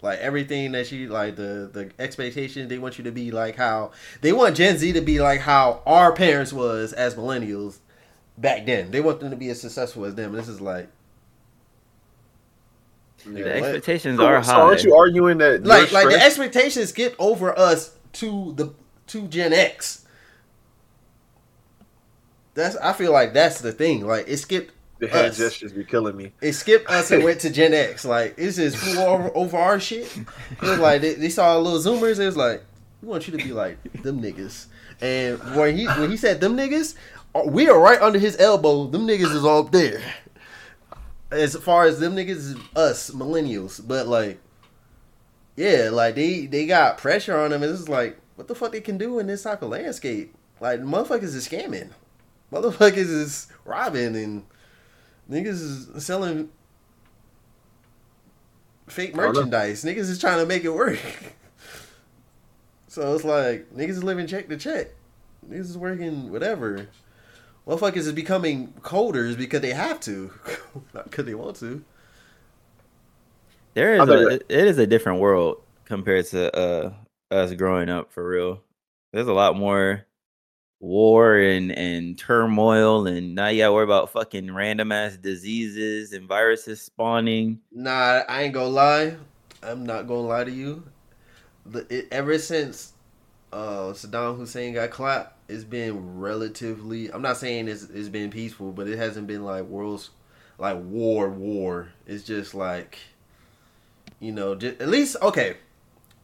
[0.01, 3.91] Like everything that you like the the expectation they want you to be like how
[4.21, 7.79] they want Gen Z to be like how our parents was as millennials
[8.37, 8.91] back then.
[8.91, 10.33] They want them to be as successful as them.
[10.33, 10.89] This is like
[13.33, 13.75] the nigga, what?
[13.75, 14.61] expectations So, are so high.
[14.61, 18.73] aren't you arguing that like your like the expectations get over us to the
[19.07, 20.05] to Gen X.
[22.53, 24.05] That's I feel like that's the thing.
[24.05, 25.37] Like it skipped the hand us.
[25.37, 26.31] gestures be killing me?
[26.41, 28.03] it skipped us and went to Gen X.
[28.17, 30.05] Like it's just flew over, over our shit.
[30.51, 32.19] It was like they, they saw little zoomers.
[32.19, 32.63] It was like
[33.01, 34.65] we want you to be like them niggas.
[35.01, 36.95] And when he when he said them niggas,
[37.35, 38.87] uh, we are right under his elbow.
[38.87, 40.01] Them niggas is all up there.
[41.29, 44.39] As far as them niggas us millennials, but like,
[45.55, 47.63] yeah, like they they got pressure on them.
[47.63, 50.33] And it's like what the fuck they can do in this type of landscape.
[50.61, 51.89] Like motherfuckers is scamming,
[52.51, 54.43] motherfuckers is robbing and
[55.29, 56.49] Niggas is selling
[58.87, 59.39] fake I don't know.
[59.41, 59.83] merchandise.
[59.83, 60.99] Niggas is trying to make it work.
[62.87, 64.87] so it's like niggas is living check to check.
[65.49, 66.87] Niggas is working whatever.
[67.67, 70.31] Motherfuckers is becoming coders because they have to,
[70.93, 71.83] not because they want to.
[73.73, 76.93] There I is bet a, it is a different world compared to uh
[77.29, 78.61] us growing up for real.
[79.11, 80.05] There's a lot more
[80.79, 86.27] war and and turmoil and now you gotta worry about fucking random ass diseases and
[86.27, 87.59] viruses spawning.
[87.71, 89.15] Nah, I ain't gonna lie.
[89.61, 90.83] I'm not gonna lie to you.
[91.65, 92.93] The, it, ever since
[93.51, 97.11] uh, Saddam Hussein got clapped, it's been relatively.
[97.11, 100.09] I'm not saying it's it's been peaceful, but it hasn't been like world's
[100.57, 101.89] like war war.
[102.05, 102.97] It's just like,
[104.19, 105.57] you know, just, at least okay.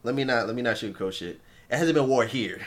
[0.02, 1.40] Let me not let me not sugarcoat shit.
[1.70, 2.60] It hasn't been war here.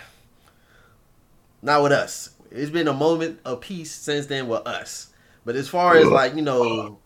[1.62, 2.32] Not with us.
[2.52, 5.12] It's been a moment of peace since then with us.
[5.46, 6.98] But as far as like you know,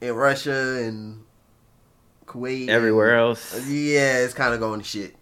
[0.00, 1.24] in Russia and
[2.26, 3.68] Kuwait, Everywhere and- else.
[3.68, 5.14] yeah, it's kind of going to shit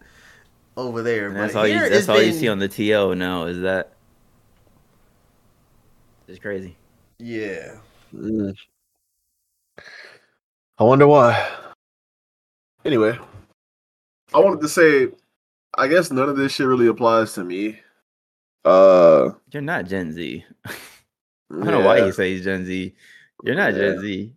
[0.77, 1.27] over there.
[1.27, 3.61] And but that's all you that's it's all you see on the TL now is
[3.61, 3.93] that
[6.27, 6.75] it's crazy.
[7.19, 7.77] Yeah,
[8.13, 8.55] Mm.
[10.77, 11.49] I wonder why.
[12.85, 13.17] Anyway,
[14.33, 15.07] I wanted to say,
[15.77, 17.79] I guess none of this shit really applies to me.
[18.65, 20.43] Uh, You're not Gen Z.
[20.65, 20.71] I
[21.51, 22.93] don't know why yeah, you say he's Gen Z.
[23.43, 23.79] You're not Yeah.
[23.79, 24.33] Gen Z.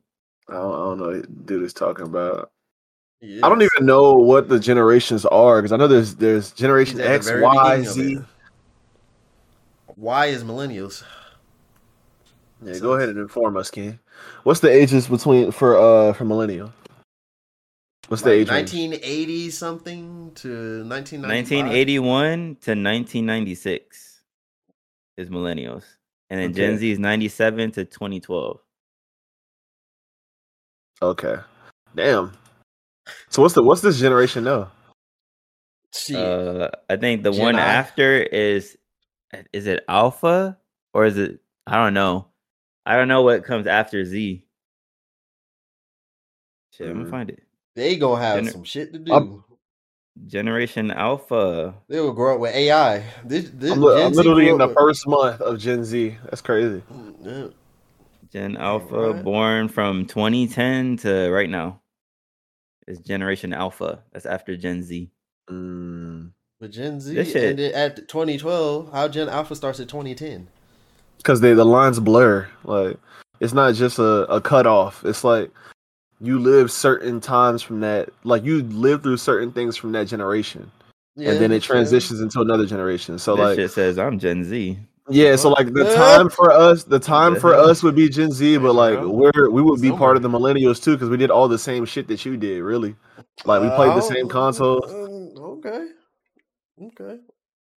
[0.48, 2.50] I don't, I don't know what dude is talking about.
[3.20, 6.98] He I don't even know what the generations are because I know there's there's Generation
[6.98, 8.12] He's at the X, very Y, beginning of Z.
[8.14, 8.24] it.
[9.96, 11.02] Y is millennials.
[12.62, 13.98] Yeah, go ahead and inform us, Ken.
[14.42, 16.72] What's the ages between for uh for millennial?
[18.08, 18.48] What's the age?
[18.48, 21.22] 1980 something to 1995.
[21.22, 24.20] 1981 to 1996
[25.16, 25.82] is millennials.
[26.30, 28.60] And then Gen Z is 97 to 2012.
[31.02, 31.36] Okay,
[31.94, 32.32] damn.
[33.30, 34.70] So what's the what's this generation now?
[36.14, 37.60] Uh, I think the Gen one I.
[37.60, 38.76] after is
[39.52, 40.58] is it Alpha
[40.94, 42.26] or is it I don't know.
[42.84, 44.44] I don't know what comes after Z.
[46.72, 46.98] Shit, I'm Mm.
[47.00, 47.42] gonna find it.
[47.74, 49.12] they gonna have Gener- some shit to do.
[49.12, 49.44] I'm-
[50.26, 51.74] Generation Alpha.
[51.88, 53.04] they will grow up with AI.
[53.24, 56.16] This, this I'm, Gen I'm literally in the with- first month of Gen Z.
[56.24, 56.82] That's crazy.
[57.22, 57.48] Yeah.
[58.32, 59.22] Gen Alpha right.
[59.24, 61.80] born from 2010 to right now.
[62.86, 64.02] Is Generation Alpha.
[64.12, 65.10] That's after Gen Z.
[65.50, 66.30] Mm.
[66.60, 68.92] But Gen Z This shit- ended at 2012.
[68.92, 70.48] How Gen Alpha starts at 2010.
[71.18, 72.48] Because they the lines blur.
[72.64, 72.98] Like
[73.40, 75.04] it's not just a, a cutoff.
[75.04, 75.50] It's like
[76.20, 78.10] you live certain times from that.
[78.24, 80.70] Like you live through certain things from that generation,
[81.16, 81.66] Yeah, and then it yeah.
[81.66, 83.18] transitions into another generation.
[83.18, 84.78] So this like shit says I'm Gen Z.
[85.08, 88.58] Yeah, so like the time for us, the time for us would be Gen Z,
[88.58, 91.46] but like we're we would be part of the millennials too because we did all
[91.48, 92.62] the same shit that you did.
[92.62, 92.96] Really,
[93.44, 94.90] like we played the same consoles.
[94.90, 95.86] Uh, okay,
[96.82, 97.18] okay.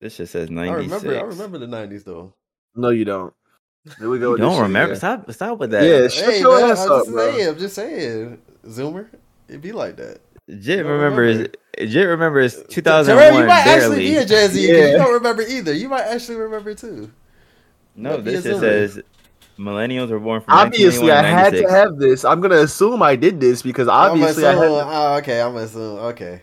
[0.01, 1.17] This shit says I remember.
[1.19, 2.35] I remember the nineties though.
[2.77, 3.33] No, you don't.
[3.99, 4.33] Here we go.
[4.33, 4.95] You don't shit remember?
[4.97, 5.85] Stop, stop with that.
[5.85, 7.33] Yeah, shut Hey, your man, ass I'm up, just bro.
[7.33, 7.49] saying.
[7.49, 8.43] I'm just saying.
[8.67, 9.07] Zoomer,
[9.49, 10.19] It'd be like that.
[10.49, 11.37] Jit remembers.
[11.37, 11.57] remember.
[11.79, 13.99] Jit remembers Terrell, 2001 you might actually barely.
[14.11, 14.67] be a Gen Z.
[14.67, 14.91] 'cause Yeah.
[14.93, 15.73] You don't remember either.
[15.73, 17.11] You might actually remember too.
[17.97, 19.01] no, this a just says
[19.59, 22.25] millennials were born from Obviously, I had to have this.
[22.25, 24.87] I'm gonna assume I did this because obviously I I'm assuming, had.
[24.89, 25.99] oh, okay, I'm assuming.
[25.99, 26.43] Okay.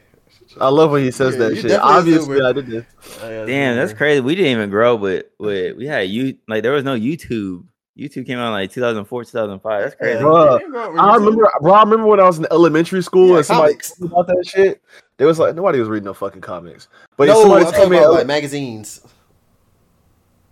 [0.62, 1.72] I love when he says Yeah, that shit.
[1.82, 2.86] Obviously, I did this.
[3.24, 4.20] Oh, Damn, that's crazy.
[4.22, 7.64] We didn't even grow up with with we had you like there was no YouTube.
[7.98, 9.82] YouTube came out in like 2004, 2005.
[9.84, 10.18] That's crazy.
[10.18, 11.74] Yeah, Bruh, you ain't grow up I remember, bro.
[11.74, 14.02] I remember when I was in elementary school Yeah, and somebody comics.
[14.02, 14.82] about that shit.
[15.18, 16.88] There was like, nobody was reading no fucking comics.
[17.18, 19.02] But no, somebody I'm told talking me, about uh, like magazines.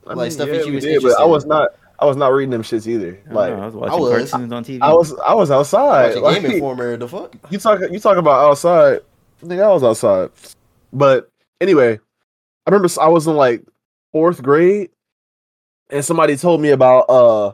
[0.08, 1.70] I like, stuff that you we was did, but I was not.
[2.00, 3.20] I was not reading them shits either.
[3.30, 4.32] I, Like know, I was watching was.
[4.32, 4.80] cartoons on TV.
[4.82, 6.08] I was, I was outside.
[6.16, 7.36] Watching Like, Game Informer, the fuck.
[7.52, 9.02] you talk, you talk about outside.
[9.44, 10.32] I think I was outside.
[10.92, 12.00] But anyway,
[12.66, 13.64] I remember I was in like
[14.12, 14.90] fourth grade,
[15.92, 17.54] and somebody told me about uh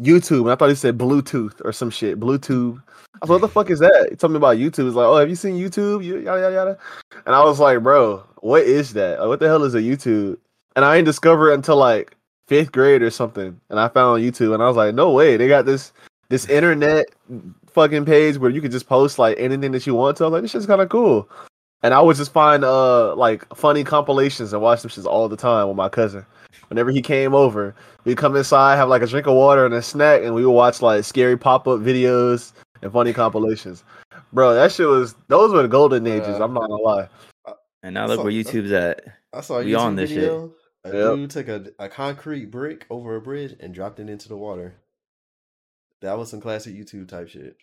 [0.00, 2.20] YouTube, and I thought he said Bluetooth or some shit.
[2.20, 2.80] Bluetooth.
[3.20, 4.08] I was like, what the fuck is that?
[4.10, 4.84] He told me about YouTube.
[4.84, 6.04] He's like, oh, have you seen YouTube?
[6.04, 6.78] You- Yada yada yada.
[7.26, 9.18] And I was like, bro, what is that?
[9.18, 10.36] Like, what the hell is a YouTube?
[10.76, 12.14] And I didn't discover it until like
[12.46, 13.60] fifth grade or something.
[13.70, 15.92] And I found YouTube, and I was like, no way, they got this
[16.28, 17.06] this internet
[17.70, 20.24] fucking page where you can just post like anything that you want to.
[20.24, 21.28] I was like, this shit's kind of cool.
[21.82, 25.36] And I would just find uh like funny compilations and watch them shits all the
[25.36, 26.26] time with my cousin.
[26.68, 29.80] Whenever he came over, we'd come inside, have like a drink of water and a
[29.82, 33.84] snack, and we would watch like scary pop up videos and funny compilations.
[34.32, 36.28] Bro, that shit was those were the golden ages.
[36.28, 36.42] Yeah.
[36.44, 37.08] I'm not gonna lie.
[37.82, 39.02] and now look So- where YouTube's at.
[39.32, 40.18] I saw a We YouTube on this shit.
[40.20, 40.52] video.
[40.84, 41.14] A Yep.
[41.16, 44.74] dude took a, a concrete brick over a bridge and dropped it into the water.
[46.00, 47.56] That was some classic YouTube type shit.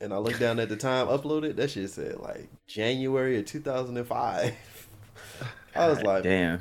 [0.00, 1.56] And I looked down at the time uploaded.
[1.56, 4.54] That shit said like January of 2005.
[5.74, 6.60] I was God like, damn.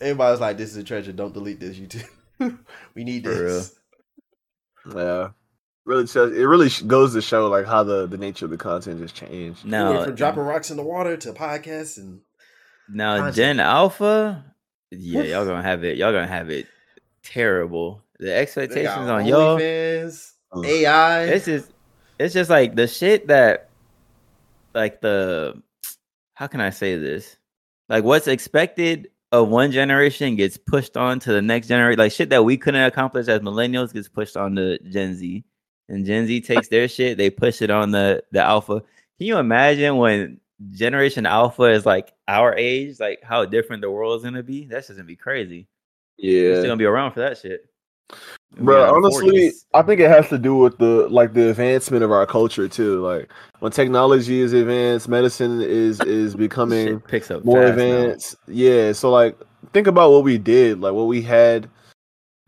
[0.00, 1.12] everybody was like, "This is a treasure.
[1.12, 2.58] Don't delete this YouTube.
[2.94, 3.38] we need For real.
[3.38, 3.74] this."
[4.94, 5.28] Yeah.
[5.86, 9.00] Really shows, it really goes to show like how the, the nature of the content
[9.00, 9.64] has changed.
[9.64, 12.20] We now—from dropping rocks in the water to podcasts and
[12.88, 13.36] now content.
[13.36, 14.44] Gen Alpha,
[14.90, 15.96] yeah, y'all gonna have it.
[15.96, 16.66] Y'all gonna have it
[17.22, 18.02] terrible.
[18.18, 19.58] The expectations on y'all.
[19.58, 20.32] OnlyFans,
[20.64, 21.26] AI.
[21.26, 21.72] This just,
[22.20, 23.70] it's just like the shit that,
[24.74, 25.60] like the,
[26.34, 27.36] how can I say this?
[27.88, 31.98] Like what's expected of one generation gets pushed on to the next generation.
[31.98, 35.44] Like shit that we couldn't accomplish as millennials gets pushed on to Gen Z,
[35.88, 38.80] and Gen Z takes their shit, they push it on the the Alpha.
[39.18, 44.18] Can you imagine when Generation Alpha is like our age, like how different the world
[44.18, 44.66] is gonna be?
[44.66, 45.68] That's just gonna be crazy.
[46.22, 46.54] We're Yeah.
[46.54, 47.66] still gonna be around for that shit.
[48.56, 49.64] Bro, honestly, 40s.
[49.74, 53.00] I think it has to do with the like the advancement of our culture too.
[53.00, 57.84] Like when technology is advanced, medicine is is becoming picks up more fast now.
[57.84, 58.36] advanced.
[58.48, 59.38] Yeah, so like
[59.72, 61.70] think about what we did, like what we had,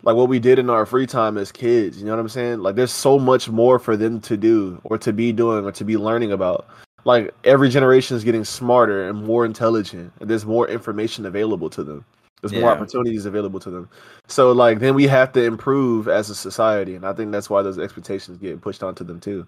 [0.03, 1.99] like what we did in our free time as kids.
[1.99, 2.59] You know what I'm saying?
[2.59, 5.85] Like there's so much more for them to do or to be doing or to
[5.85, 6.67] be learning about.
[7.05, 11.85] Like every generation is getting smarter and more intelligent, and there's more information available to
[11.85, 12.05] them.
[12.43, 13.89] There's more opportunities available to them.
[14.27, 17.63] So like then we have to improve as a society, and I think that's why
[17.63, 19.47] those expectations get pushed onto them too.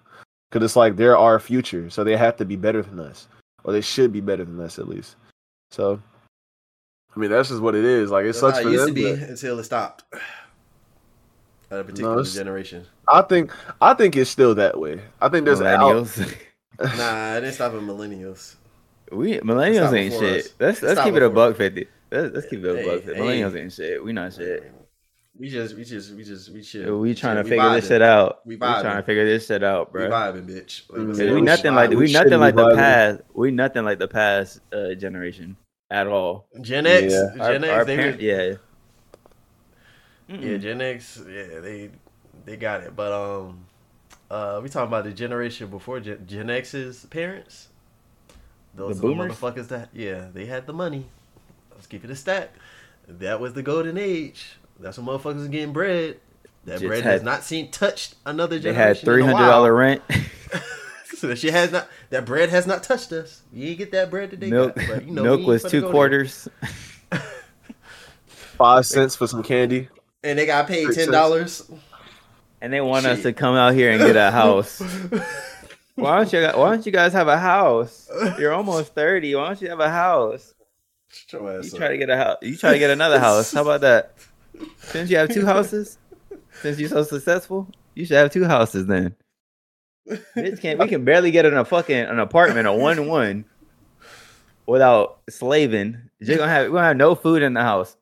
[0.49, 3.27] Because it's like they're our future, so they have to be better than us,
[3.65, 5.17] or they should be better than us at least.
[5.71, 6.01] So,
[7.13, 8.11] I mean, that's just what it is.
[8.11, 8.95] Like it That's sucks for it used them.
[8.95, 10.03] to be but until it stopped.
[11.71, 12.85] At a particular it's- generation.
[13.09, 15.01] I think I think it's still that way.
[15.19, 16.35] I think there's out, millennials.
[16.97, 18.55] Nah, it didn't stop at millennials.
[19.11, 20.45] we millennials ain't shit.
[20.45, 20.53] us.
[20.59, 21.87] Let's let's keep it a buck fifty.
[22.11, 23.13] Let's, let's keep it a Hey, buck fifty.
[23.21, 23.41] hey.
[23.41, 24.03] Millennials ain't shit.
[24.03, 24.71] We not shit.
[25.37, 26.99] We just, we just, we just, we chill.
[26.99, 27.49] We trying to chill.
[27.49, 28.39] figure this shit out.
[28.45, 30.09] We We trying to figure this shit out, We bro.
[30.09, 30.89] vibing, bitch.
[30.89, 31.33] Like, Mm, let's yeah, go.
[31.33, 31.75] we we nothing vibing.
[31.75, 33.21] like we we nothing be like the past.
[33.33, 35.57] We nothing like the past uh, generation
[35.91, 36.47] at all.
[36.61, 37.43] Gen X, Yeah.
[37.43, 38.55] Our, Gen X, our they parent- were- yeah.
[40.29, 40.61] yeah, Mm-mm.
[40.61, 41.89] Gen X, yeah, they,
[42.45, 42.95] they got it.
[42.95, 43.65] But um,
[44.31, 47.67] uh, we talking about the generation before Gen, Gen X's parents.
[48.73, 49.33] Those The are boomers?
[49.33, 51.07] motherfuckers that, yeah, they had the money.
[51.85, 52.51] Let's keep it a stat.
[53.07, 54.57] That was the golden age.
[54.79, 56.19] That's when motherfuckers was getting bread.
[56.63, 58.73] That Just bread had- has not seen touched another generation.
[58.81, 60.01] They had three in a hundred dollar rent.
[61.15, 61.87] so that shit has not.
[62.09, 63.43] That bread has not touched us.
[63.53, 64.49] You ain't get that bread today.
[64.49, 66.47] milk but, you know, milk was two quarters.
[68.25, 69.87] five cents for some candy.
[70.23, 71.69] and they got paid ten dollars.
[72.61, 74.81] And they want us to come out here and get a house.
[75.93, 76.39] Why don't you?
[76.41, 78.09] gu- Why don't you guys have a house?
[78.39, 79.35] You're almost thirty.
[79.35, 80.54] Why don't you have a house?
[81.31, 82.37] You try to get a house.
[82.41, 83.51] You try to get another house.
[83.53, 84.13] How about that?
[84.79, 85.97] Since you have two houses,
[86.61, 89.15] since you're so successful, you should have two houses then.
[90.07, 93.45] Bitch can't we can barely get in a fucking an apartment, a one one,
[94.67, 95.97] without slaving.
[96.19, 97.97] You're gonna have we're gonna have no food in the house.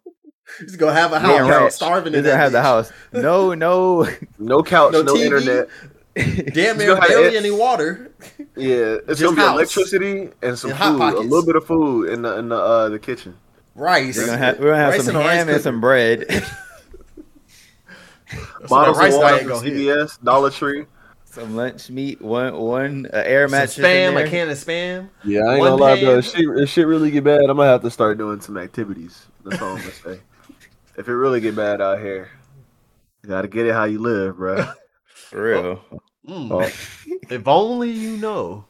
[0.59, 1.49] He's gonna have a Yeah, house.
[1.49, 1.73] right.
[1.73, 2.91] Starving You're gonna that have the house.
[3.13, 4.07] No, no.
[4.37, 5.69] No couch, No no, internet.
[6.15, 8.11] Damn He's near barely any water.
[8.55, 9.53] Yeah, it's Just gonna be house.
[9.55, 12.89] electricity and some And food, a little bit of food in the in the uh,
[12.89, 13.35] the kitchen.
[13.75, 14.17] Rice.
[14.17, 16.25] We're gonna have, we're gonna have some in a rice ham and some bread.
[18.29, 19.73] That's Bottles rice of water from gonna hit.
[19.73, 20.85] CVS, Dollar Tree.
[21.25, 23.77] some lunch meat, one one uh, air Some mattress.
[23.79, 24.25] in spam, there.
[24.25, 25.09] a can of spam.
[25.23, 26.09] Yeah, I ain't One gonna lie, bro.
[26.11, 26.19] pan.
[26.19, 29.25] If shit, if shit really get bad, I'm gonna have to start doing some activities.
[29.43, 30.19] That's all I'm gonna say.
[30.97, 32.29] if it really get bad out here,
[33.23, 34.71] you gotta get it how you live, bro.
[35.33, 35.79] For real.
[36.29, 36.51] Mm.
[36.51, 36.71] Oh,
[37.29, 38.65] If only you know.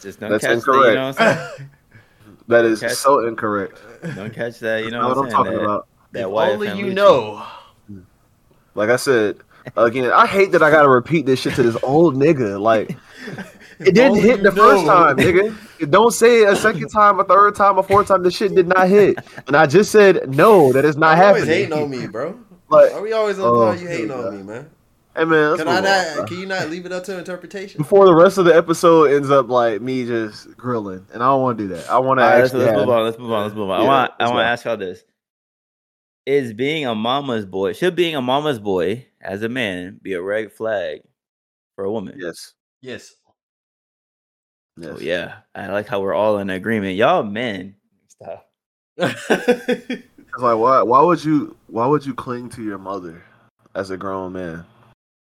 [0.00, 0.72] Just don't That's catch that.
[0.72, 0.94] You incorrect.
[0.96, 1.70] know what I'm saying?
[2.48, 2.92] that is Okay.
[2.94, 3.80] so incorrect.
[4.16, 4.84] Don't catch that.
[4.84, 5.32] You know Know what I'm saying?
[5.36, 5.88] talking That, about.
[6.12, 6.94] that if only you tree.
[6.94, 7.46] know.
[8.74, 9.36] Like I said
[9.76, 12.58] again, I hate that I gotta repeat this shit to this old nigga.
[12.60, 12.96] Like
[13.80, 15.90] it didn't hit you the first time, nigga.
[15.90, 18.22] Don't say it a second time, a third time, a fourth time.
[18.22, 20.72] The shit did not hit, and I just said no.
[20.72, 21.70] That is not Why you always happening.
[21.70, 22.38] hating on me, bro.
[22.68, 24.70] Like, Are we always on Oh, the you hating on me, man?
[25.16, 26.14] Hey man, Can I on, not?
[26.16, 26.24] bro.
[26.26, 27.78] Can you not leave it up to interpretation?
[27.78, 31.42] before the rest of the episode ends up like me just grilling, and I don't
[31.42, 31.88] want to do that.
[31.90, 33.04] I want to All right, let's, let's have- move on.
[33.04, 33.42] Let's move on.
[33.44, 33.80] Let's move on.
[33.80, 34.12] I want.
[34.20, 35.04] I want to ask y'all this:
[36.26, 40.22] Is being a mama's boy should being a mama's boy as a man be a
[40.22, 41.00] red flag
[41.76, 42.16] for a woman?
[42.18, 42.52] Yes.
[42.82, 43.14] Yes.
[44.78, 44.92] Oh, yes.
[44.96, 46.96] Oh yeah, I like how we're all in agreement.
[46.96, 47.76] Y'all men,
[48.08, 48.50] stop.
[48.98, 50.82] It's like why?
[50.82, 51.56] Why would you?
[51.68, 53.22] Why would you cling to your mother
[53.76, 54.64] as a grown man?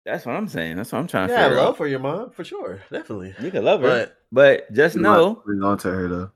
[0.05, 0.77] That's what I'm saying.
[0.77, 1.41] That's what I'm trying to say.
[1.41, 1.77] yeah, love out.
[1.79, 3.35] for your mom for sure, definitely.
[3.41, 6.31] You can love her, But but just Do not know, cling on to her though.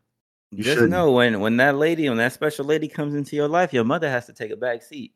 [0.51, 0.91] You just shouldn't.
[0.91, 4.09] know when when that lady, when that special lady comes into your life, your mother
[4.09, 5.13] has to take a back seat,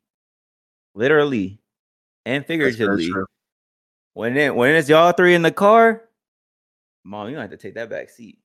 [0.95, 1.61] literally
[2.27, 3.11] and figuratively.
[4.15, 6.03] When it when it's y'all three in the car,
[7.05, 8.39] mom, you don't have to take that back seat.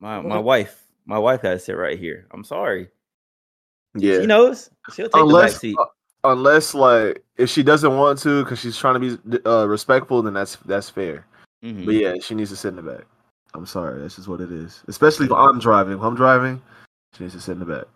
[0.00, 2.26] My my Well- wife, my wife got to sit right here.
[2.30, 2.88] I'm sorry.
[3.94, 4.20] Yeah.
[4.20, 4.68] She knows.
[4.92, 5.76] She'll take the back seat.
[6.32, 10.34] Unless like if she doesn't want to because she's trying to be uh, respectful, then
[10.34, 11.26] that's that's fair.
[11.64, 11.86] Mhm.
[11.86, 13.04] But yeah, she needs to sit in the back.
[13.54, 14.82] I'm sorry, that's just what it is.
[14.88, 15.94] Especially if I'm driving.
[15.94, 16.60] If I'm driving,
[17.16, 17.86] she needs to sit in the back.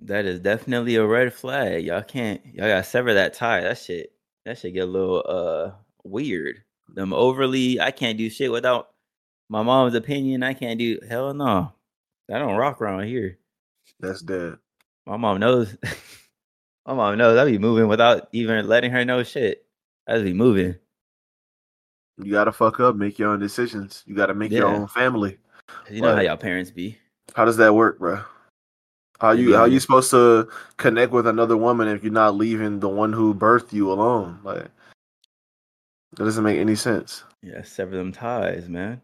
[0.00, 1.84] That is definitely a red flag.
[1.84, 2.44] Y'all can't.
[2.46, 3.62] Y'all gotta sever that tie.
[3.62, 4.12] That shit.
[4.44, 5.72] That shit get a little uh
[6.04, 6.62] weird.
[6.88, 7.80] Them overly.
[7.80, 8.90] I can't do shit without
[9.48, 10.42] my mom's opinion.
[10.42, 10.98] I can't do.
[11.08, 11.72] Hell no.
[12.32, 13.38] I don't rock around here.
[14.00, 14.56] That's dead.
[15.06, 15.76] My mom knows.
[16.86, 19.64] my mom knows I be moving without even letting her know shit.
[20.06, 20.76] I be moving.
[22.18, 24.02] You gotta fuck up, make your own decisions.
[24.06, 25.38] You gotta make your own family.
[25.90, 26.98] You know how y'all parents be.
[27.34, 28.20] How does that work, bro?
[29.20, 32.88] How you how you supposed to connect with another woman if you're not leaving the
[32.88, 34.40] one who birthed you alone?
[34.42, 34.68] Like
[36.16, 37.22] that doesn't make any sense.
[37.42, 39.00] Yeah, sever them ties, man.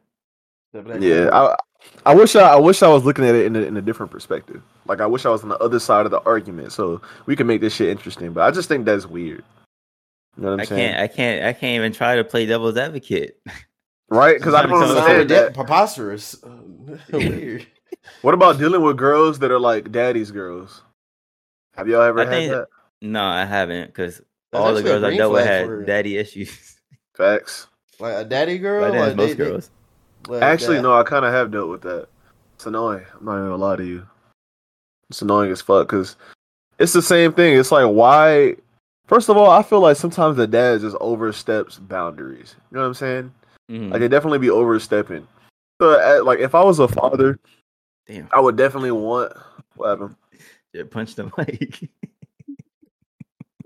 [0.75, 1.57] Yeah, I
[2.05, 4.13] I wish I I wish I was looking at it in a, in a different
[4.13, 4.63] perspective.
[4.87, 7.47] Like I wish I was on the other side of the argument so we can
[7.47, 8.33] make this shit interesting.
[8.33, 9.45] But I just think that's weird.
[10.37, 10.93] You know what I'm I saying?
[10.93, 11.01] can't.
[11.01, 11.45] I can't.
[11.47, 13.41] I can't even try to play devil's advocate.
[14.11, 14.37] right?
[14.39, 15.55] Because I Trying to don't come up with understand that.
[15.55, 16.37] preposterous.
[16.45, 17.67] Um, weird.
[18.23, 20.83] What about dealing with girls that are like daddy's girls?
[21.77, 22.67] Have y'all ever I had think- that?
[23.01, 24.21] No, I haven't because
[24.53, 26.77] all the girls I green dealt with had daddy issues.
[27.17, 27.67] Facts.
[28.01, 28.83] Like a daddy girl.
[28.87, 29.61] But then like most they- they-
[30.25, 30.43] girls.
[30.43, 32.09] Actually, that- no, I kind of have dealt with that.
[32.55, 33.05] It's annoying.
[33.19, 34.07] I'm not even gonna lie to you.
[35.11, 36.17] It's annoying as fuck because
[36.79, 37.59] it's the same thing.
[37.59, 38.57] It's like why?
[39.07, 42.57] First of all, I feel like sometimes the dad just oversteps boundaries.
[42.71, 43.35] You know what I'm saying?
[43.71, 43.91] Mhm.
[43.91, 45.27] Like they definitely be overstepping.
[45.81, 47.39] So, uh, like if I was a father,
[48.07, 49.33] Damn, I would definitely want.
[49.77, 50.17] What happened?
[50.75, 51.89] just punch the mic.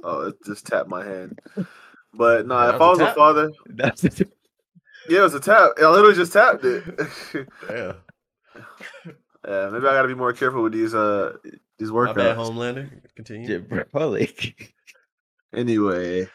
[0.05, 1.39] Oh, it just tapped my hand.
[2.15, 3.15] But nah, if was I a was a tap?
[3.17, 4.23] father, That's just,
[5.09, 5.73] yeah, it was a tap.
[5.79, 6.85] I literally just tapped it.
[7.71, 7.93] Yeah.
[9.49, 11.37] yeah, maybe I gotta be more careful with these uh
[11.79, 12.37] these My bad.
[12.37, 12.91] Homelander.
[13.17, 13.61] Continue.
[13.69, 14.75] just public.
[15.55, 16.27] Anyway,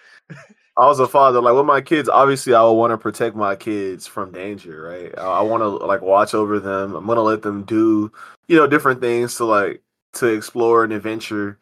[0.78, 1.42] I was a father.
[1.42, 5.12] Like with my kids, obviously, I would want to protect my kids from danger, right?
[5.18, 6.94] I, I want to like watch over them.
[6.96, 8.12] I'm gonna let them do,
[8.48, 9.82] you know, different things to like
[10.14, 11.58] to explore and adventure,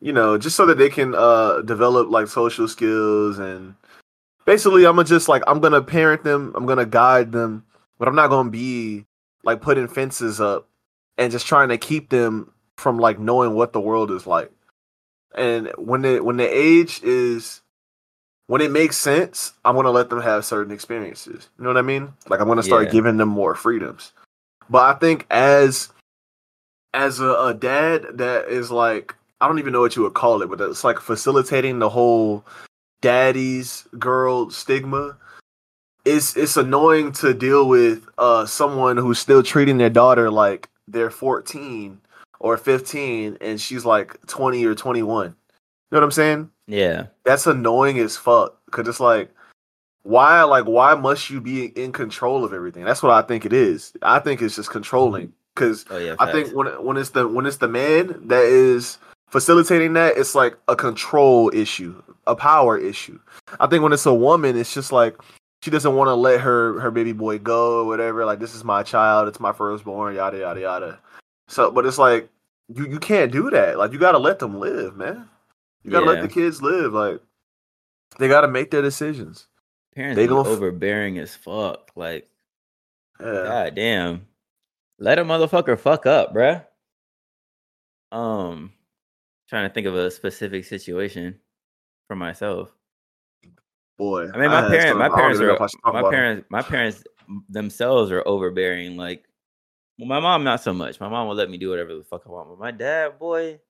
[0.00, 3.74] you know, just so that they can uh develop like social skills and
[4.46, 6.52] basically, I'm gonna just like I'm gonna parent them.
[6.54, 7.64] I'm gonna guide them,
[7.98, 9.06] but I'm not gonna be
[9.44, 10.68] like putting fences up
[11.18, 14.50] and just trying to keep them from like knowing what the world is like
[15.36, 17.60] and when the when the age is
[18.48, 21.76] when it makes sense i'm going to let them have certain experiences you know what
[21.76, 22.90] i mean like i'm going to start Yeah.
[22.92, 24.12] giving them more freedoms
[24.68, 25.92] but i think as
[26.94, 30.40] as a, a dad that is like I don't even know what you would call
[30.42, 32.44] it, but it's like facilitating the whole
[33.04, 35.18] daddy's girl stigma.
[36.06, 41.10] It's it's annoying to deal with uh someone who's still treating their daughter like they're
[41.10, 42.00] 14
[42.40, 45.26] or 15 and she's like 20 or 21.
[45.26, 45.32] You
[45.92, 46.50] know what I'm saying?
[46.66, 47.06] Yeah.
[47.24, 49.30] That's annoying as fuck cuz it's like
[50.02, 52.84] why like why must you be in control of everything?
[52.84, 53.92] That's what I think it is.
[54.00, 56.16] I think it's just controlling cuz Oh yeah.
[56.18, 58.96] I think when when it's the when it's the man that is
[59.28, 63.18] facilitating that, it's like a control issue, a power issue.
[63.60, 65.16] I think when it's a woman, it's just like
[65.62, 68.24] she doesn't want to let her her baby boy go or whatever.
[68.24, 70.98] Like this is my child, it's my firstborn, yada yada yada.
[71.48, 72.28] So, but it's like
[72.74, 73.78] you you can't do that.
[73.78, 75.28] Like you got to let them live, man.
[75.82, 76.12] You got to Yeah.
[76.12, 76.92] let the kids live.
[76.92, 77.20] Like
[78.18, 79.46] they got to make their decisions.
[79.94, 81.90] parents they f- overbearing as fuck.
[81.94, 82.28] Like,
[83.20, 83.26] Yeah.
[83.44, 84.26] god damn.
[84.98, 86.64] Let a motherfucker fuck up, bruh.
[88.12, 88.72] Um,
[89.48, 91.38] trying to think of a specific situation
[92.06, 92.72] for myself.
[93.96, 96.62] Boy, I mean, my parents, my parents are, if I should talk my parents, my
[96.62, 97.04] parents
[97.48, 98.96] themselves are overbearing.
[98.96, 99.24] Like,
[99.98, 100.98] well, my mom not so much.
[100.98, 102.48] My mom will let me do whatever the fuck I want.
[102.48, 103.60] But my dad, boy,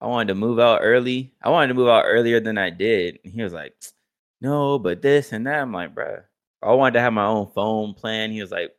[0.00, 1.32] I wanted to move out early.
[1.42, 3.18] I wanted to move out earlier than I did.
[3.24, 3.74] And he was like,
[4.40, 5.60] no, but this and that.
[5.62, 6.22] I'm like, bruh,
[6.62, 8.30] I wanted to have my own phone plan.
[8.30, 8.72] He was like,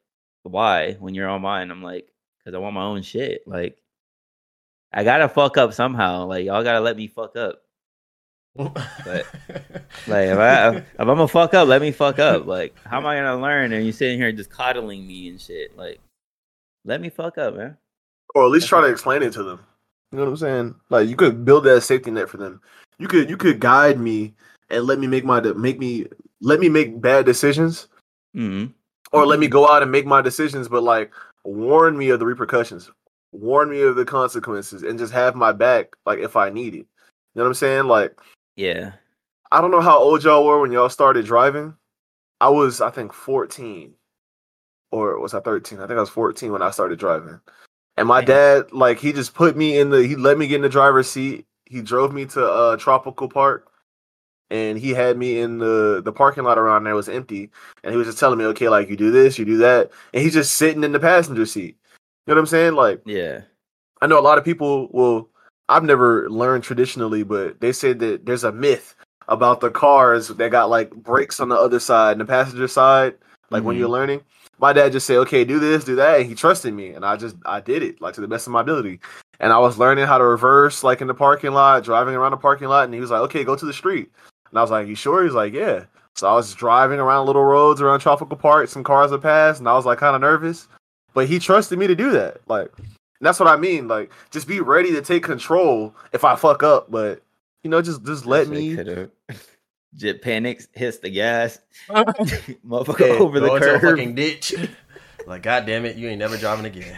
[0.44, 0.94] why?
[0.94, 2.08] When you're on mine, I'm like,
[2.38, 3.42] because I want my own shit.
[3.46, 3.78] Like,
[4.94, 6.26] I gotta fuck up somehow.
[6.26, 7.62] Like, y'all gotta let me fuck up.
[8.56, 8.76] But,
[10.08, 12.46] Like if I if I'm gonna fuck up, let me fuck up.
[12.46, 13.74] Like how am I gonna learn?
[13.74, 15.78] And you sitting here just coddling me and shit.
[15.78, 16.00] Like
[16.86, 17.78] let me fuck up, man.
[18.36, 19.60] or at least try to explain it to them.
[20.12, 20.76] You know what I'm saying?
[20.90, 22.62] Like you could build that safety net for them.
[22.98, 24.34] You could you could guide me
[24.70, 26.08] and let me make my de- make me
[26.42, 27.88] let me make bad decisions
[28.34, 28.66] hmm
[29.12, 31.12] or let me go out and make my decisions but like
[31.44, 32.90] warn me of the repercussions.
[33.32, 36.78] Warn me of the consequences and just have my back like if I need it.
[36.78, 36.86] You
[37.36, 37.84] know what I'm saying?
[37.86, 38.18] Like
[38.60, 38.92] Yeah.
[39.54, 41.76] I don't know how old y'all were when y'all started driving.
[42.42, 43.94] I was I think 14
[44.92, 45.80] or was I 13?
[45.80, 47.40] I think I was 14 when I started driving.
[47.96, 48.28] And my Damn.
[48.28, 50.06] dad, like, he just put me in the.
[50.06, 51.46] He let me get in the driver's seat.
[51.66, 53.72] He drove me to uh, Tropical Park,
[54.50, 57.52] and he had me in the the parking lot around there was empty,
[57.84, 60.24] and he was just telling me, okay, like you do this, you do that, and
[60.24, 61.78] he's just sitting in the passenger seat.
[62.26, 62.74] You know what I'm saying?
[62.74, 63.42] Like, Yeah.
[64.02, 65.29] I know a lot of people will.
[65.70, 68.96] I've never learned traditionally, but they said that there's a myth
[69.28, 73.16] about the cars that got like brakes on the other side and the passenger side.
[73.52, 73.80] Like when Mhm.
[73.80, 74.22] you're learning,
[74.60, 77.16] my dad just said, "Okay, do this, do that," and he trusted me, and I
[77.16, 79.00] just I did it like to the best of my ability.
[79.40, 82.38] And I was learning how to reverse, like in the parking lot, driving around the
[82.38, 84.12] parking lot, and he was like, "Okay, go to the street,"
[84.50, 87.46] and I was like, "You sure?" He's like, "Yeah." So I was driving around little
[87.46, 88.68] roads around Tropical Park.
[88.68, 90.68] Some cars would pass, and I was like kind of nervous,
[91.14, 92.42] but he trusted me to do that.
[92.48, 92.72] Like
[93.20, 93.88] and that's what I mean.
[93.88, 96.90] Like, just be ready to take control if I fuck up.
[96.90, 97.22] But
[97.64, 98.76] you know, just just let me.
[98.76, 99.12] Could've...
[99.96, 101.58] Jet panics, hits the gas,
[101.90, 103.98] motherfucker Yeah, over the Go into a curb.
[103.98, 104.54] fucking ditch.
[105.26, 106.96] like, god damn it, you ain't never driving again.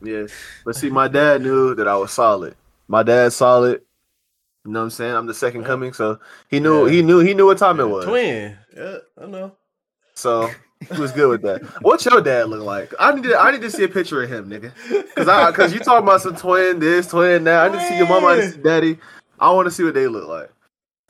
[0.00, 0.26] Yeah.
[0.64, 2.54] But see, my dad knew that I was solid.
[2.88, 3.82] My dad's solid.
[4.64, 5.14] You know what I'm saying?
[5.14, 5.66] I'm the second Yeah.
[5.66, 6.18] coming, so
[6.48, 6.92] he knew Yeah.
[6.92, 8.06] he knew he knew what time it was.
[8.06, 8.56] Twin.
[8.74, 9.52] Yeah, I know.
[10.14, 10.50] So
[10.92, 11.62] he was good with that.
[11.82, 12.92] What's your dad look like?
[12.98, 14.72] I need to I need to see a picture of him, nigga.
[15.14, 17.66] Cause I cause you talking about some twin this, twin that.
[17.70, 18.98] I need to see your mama, I need to see daddy.
[19.40, 20.50] I want to see what they look like.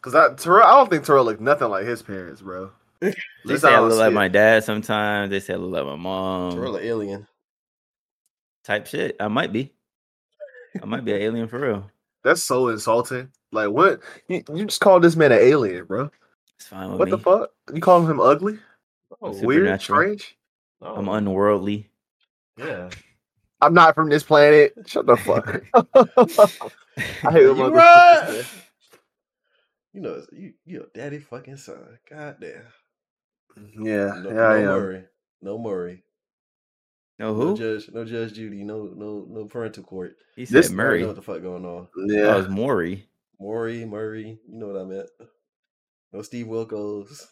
[0.01, 2.71] Cause I Terrell, I don't think Terrell looked nothing like his parents, bro.
[3.01, 3.15] They
[3.55, 4.15] Least say I look like it.
[4.15, 5.31] my dad sometimes.
[5.31, 6.53] They say I look like my mom.
[6.53, 7.27] Terrell an alien.
[8.65, 9.17] Type shit.
[9.19, 9.73] I might be.
[10.81, 11.91] I might be an alien for real.
[12.23, 13.31] That's so insulting.
[13.51, 14.01] Like what?
[14.29, 16.11] You, you just called this man an alien, bro.
[16.57, 17.11] It's fine with What me.
[17.13, 17.51] the fuck?
[17.75, 18.59] You calling him ugly?
[19.23, 19.81] Oh, Weird?
[19.81, 20.37] Strange?
[20.81, 20.95] no.
[20.97, 21.13] I'm oh.
[21.15, 21.89] unworldly.
[22.57, 22.91] Yeah.
[23.61, 24.75] I'm not from this planet.
[24.87, 25.63] Shut the fuck.
[25.75, 25.89] up.
[27.25, 28.45] I hate You right.
[29.93, 31.99] You know, you you a daddy fucking son.
[32.11, 32.63] God damn.
[33.59, 34.79] Mm, yeah, No, yeah, no.
[34.81, 35.05] Murray.
[35.43, 36.03] No Murray.
[37.19, 37.57] No No who?
[37.57, 37.89] judge.
[37.93, 38.65] No judge Judy.
[38.65, 40.17] No no no parental court.
[40.35, 41.03] He said This- Murray.
[41.03, 41.87] know what the fuck going on.
[42.09, 43.07] That Yeah, was Maury.
[43.39, 44.39] Maury, Murray.
[44.49, 45.09] You know what I meant.
[46.13, 47.27] No Steve Wilkos.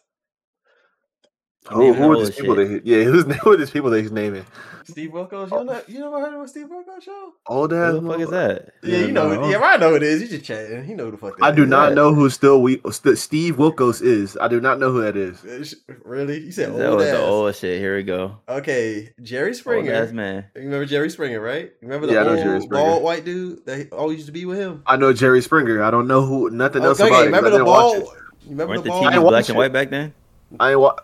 [1.68, 2.54] Who, who are old these people?
[2.56, 4.44] That he, yeah, who's who are these people that he's naming?
[4.84, 5.44] Steve Wilkos.
[5.44, 7.32] You don't know, you never heard of a Steve Wilkos show?
[7.46, 7.92] Old ass.
[7.92, 8.70] Who the fuck is that?
[8.82, 9.34] Yeah, Yeah, you know.
[9.34, 9.48] no.
[9.48, 10.22] Yeah, I know who it is.
[10.22, 10.82] You just chatting.
[10.84, 11.36] He know who the fuck.
[11.36, 11.68] That I do is.
[11.68, 11.94] not that?
[11.94, 14.36] know who still we st- Steve Wilkos is.
[14.40, 15.44] I do not know who that is.
[15.44, 16.40] Uh, Really?
[16.40, 17.12] You said That old was ass.
[17.16, 17.78] the old shit.
[17.78, 18.38] Here we go.
[18.48, 19.92] Okay, Jerry Old Springer.
[19.92, 20.46] ass man.
[20.56, 21.66] You remember Jerry Springer, right?
[21.66, 24.58] You remember the Yeah, old Jerry bald white dude that always used to be with
[24.58, 24.82] him?
[24.86, 25.82] I know Jerry Springer.
[25.84, 27.18] I don't know who nothing else okay, about it.
[27.18, 27.96] 'cause remember I the didn't watch bald?
[27.96, 28.08] it.
[28.44, 29.04] You remember Weren't the the bald?
[29.04, 30.14] I TVs ain't black and white back then?
[30.58, 30.96] I ain't wa-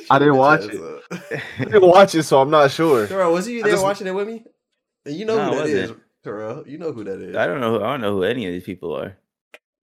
[0.10, 0.74] I didn't watch it.
[0.74, 1.42] it.
[1.58, 3.06] I didn't watch it, so I'm not sure.
[3.06, 4.44] Dora, was you there just- watching it with me?
[5.04, 6.02] And you know No, who that it is, wasn't.
[6.22, 6.64] Terrell.
[6.68, 7.34] You know who that is.
[7.36, 7.78] I don't know.
[7.78, 9.16] Who, I don't know who any of these people are.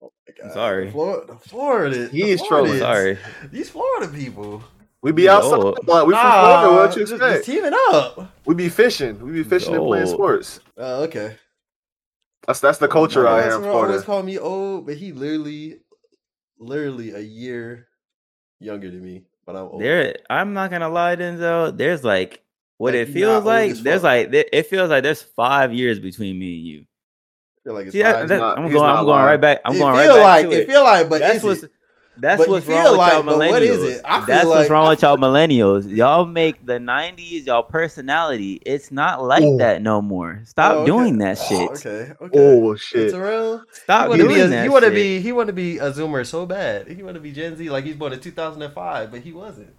[0.02, 0.54] Oh my I'm God.
[0.54, 0.86] sorry.
[0.86, 2.08] The Florida, the Florida.
[2.10, 2.80] He the is trolling.
[2.80, 3.18] Sorry.
[3.52, 4.64] These Florida people.
[5.02, 5.60] We be He's outside.
[5.60, 5.88] old.
[5.88, 6.76] Like, we from Nah, Florida.
[6.88, 7.46] What you just- expect?
[7.46, 8.32] just teaming up.
[8.46, 9.20] We be fishing.
[9.20, 10.60] We be fishing and playing sports.
[10.78, 11.36] Oh, okay.
[12.48, 14.06] That's that's the oh, culture My out here in husband always Florida.
[14.06, 15.82] call me old, but he literally,
[16.58, 17.88] literally a year
[18.60, 19.26] younger than me.
[19.50, 19.82] But I'm old.
[19.82, 21.76] There, I'm not gonna lie, Denzel.
[21.76, 22.44] There's like
[22.78, 23.74] what Like, it feels like.
[23.78, 26.80] There's like it feels like there's five years between me and you.
[26.82, 28.88] I feel like it's See, that, that, not, I'm going.
[28.88, 29.62] I'm going right back.
[29.66, 30.60] I'm it going feel right back like it.
[30.60, 30.68] it.
[30.68, 31.72] feel like, but That's what's it?
[32.22, 33.96] That's But what's feel wrong with like- y'all but what is millennials.
[33.96, 34.02] it?
[34.06, 35.96] I feel That's what's wrong I with y'all millennials.
[35.96, 38.62] Y'all make the '90s y'all personality.
[38.66, 39.58] It's not like Ooh.
[39.58, 40.42] that no more.
[40.46, 40.86] Stop Oh, okay.
[40.88, 41.70] doing that oh, shit.
[41.86, 42.12] Okay.
[42.22, 42.40] Okay.
[42.40, 43.12] Oh shit!
[43.12, 44.42] Terrell, Stop he want to doing be.
[44.42, 44.64] A, that.
[44.64, 45.20] he want to be.
[45.22, 46.88] He want to be a Zoomer so bad.
[46.88, 49.74] He want to be Gen Z, like he's born in 2005, but he wasn't.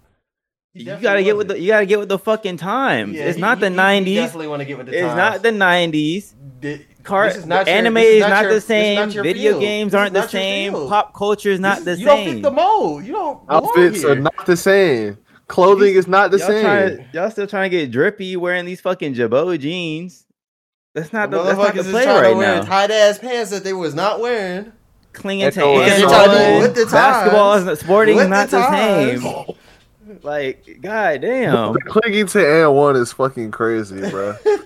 [0.73, 1.59] He You gotta get with the.
[1.59, 3.15] You gotta get with the fucking times.
[3.15, 4.15] Yeah, it's he- not the he '90s.
[4.15, 5.17] Definitely want to get with the It's times.
[5.17, 6.33] not the '90s.
[7.01, 8.69] Di- Car- this is not your- anime this is not not, your- the this is
[8.97, 9.23] not same.
[9.23, 9.61] Video field.
[9.61, 10.73] games aren't the same.
[10.73, 12.25] Pop culture is not This- the you same.
[12.25, 13.03] don't fit the mold.
[13.05, 13.39] You don't.
[13.49, 14.11] Outfits here.
[14.11, 15.17] are not the same.
[15.47, 16.63] Clothing is not the y'all, same.
[16.63, 20.25] trying, y'all still trying to get drippy wearing these fucking Jabot jeans.
[20.95, 22.61] That's not the, that's not Motherfuckers the play trying to right wear now.
[22.63, 24.71] tight ass pants that they was not wearing.
[25.13, 26.61] Clinging to Echo is and so- Trying to one.
[26.61, 27.79] with the Basketball is times.
[27.81, 29.55] sporting is With not the the, same.
[30.23, 31.73] Like, god damn.
[31.85, 34.35] Clinging to and one is fucking crazy, bro.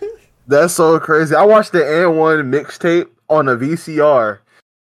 [0.48, 1.36] That's so crazy.
[1.36, 4.40] I watched the and one mixtape on a VCR,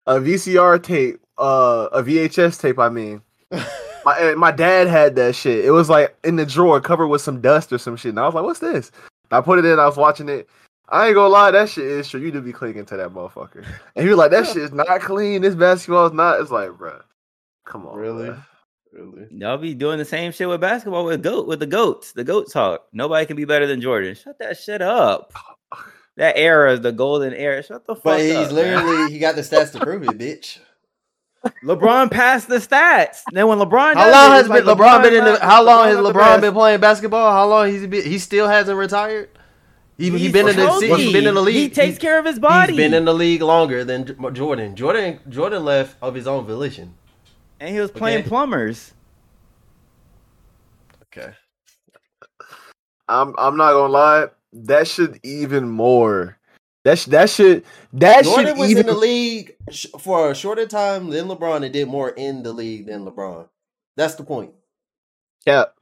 [0.07, 2.79] a VCR tape, uh, a VHS tape.
[2.79, 3.21] I mean,
[4.05, 5.63] my and my dad had that shit.
[5.63, 8.09] It was like in the drawer, covered with some dust or some shit.
[8.09, 8.91] And I was like, "What's this?"
[9.31, 9.79] I put it in.
[9.79, 10.49] I was watching it.
[10.89, 12.19] I ain't gonna lie, that shit is true.
[12.19, 13.65] You do be clinging to that motherfucker.
[13.95, 15.41] And he was like, "That shit is not clean.
[15.41, 16.99] This basketball is not." It's like, bro,
[17.65, 18.29] come on, Really?
[18.29, 18.45] bruh.
[18.91, 19.27] Really?
[19.31, 22.11] Y'all be doing the same shit with basketball with goat with the goats.
[22.11, 22.83] The goat talk.
[22.93, 24.13] Nobody can be better than Jordan.
[24.13, 25.33] Shut that shit up.
[26.17, 27.63] That era is the golden era.
[27.63, 28.51] Shut the fuck But he's up.
[28.51, 28.55] man.
[28.55, 30.59] literally he got the stats to prove it, bitch.
[31.63, 33.21] LeBron passed the stats.
[33.31, 35.39] Then when LeBron, How long it, has it's like been LeBron been in the?
[35.39, 37.31] How long has LeBron been playing basketball?
[37.31, 38.05] How long he's been?
[38.05, 39.29] He still hasn't retired.
[39.97, 41.55] He he He's been in the he's been in the league.
[41.55, 42.73] He takes He- care of his body.
[42.73, 44.75] He's been in the league longer than Jordan.
[44.75, 46.93] Jordan Jordan left of his own volition.
[47.59, 48.29] and he was playing Okay.
[48.29, 48.93] plumbers.
[51.03, 51.33] Okay.
[53.07, 54.27] I'm I'm not gonna lie.
[54.53, 56.37] That should even more.
[56.83, 60.35] That sh- that should that Jordan should was even in the league sh- for a
[60.35, 63.47] shorter time than LeBron and did more in the league than LeBron.
[63.95, 64.51] That's the point.
[65.45, 65.75] cap.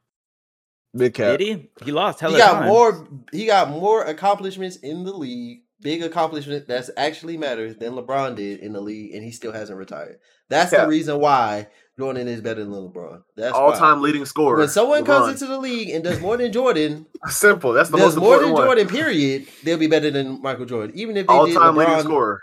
[0.95, 1.37] Big cap.
[1.39, 1.69] Did he?
[1.85, 2.67] He lost hella he got time.
[2.67, 3.07] more.
[3.31, 5.61] He got more accomplishments in the league.
[5.81, 9.79] Big accomplishment that's actually matters than LeBron did in the league, and he still hasn't
[9.79, 10.19] retired.
[10.49, 10.83] That's Yeah.
[10.83, 11.67] the reason why
[11.99, 13.21] Jordan is better than LeBron.
[13.35, 14.57] That's all time leading scorer.
[14.57, 15.05] When someone LeBron.
[15.05, 17.73] comes into the league and does more than Jordan, simple.
[17.73, 18.63] That's the does most more than one.
[18.63, 18.87] Jordan.
[18.87, 19.47] Period.
[19.63, 22.41] They'll be better than Michael Jordan, even if they All did time leading scorer.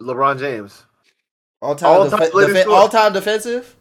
[0.00, 0.84] LeBron James.
[1.60, 3.76] All time, All-time defe- leading all time defensive,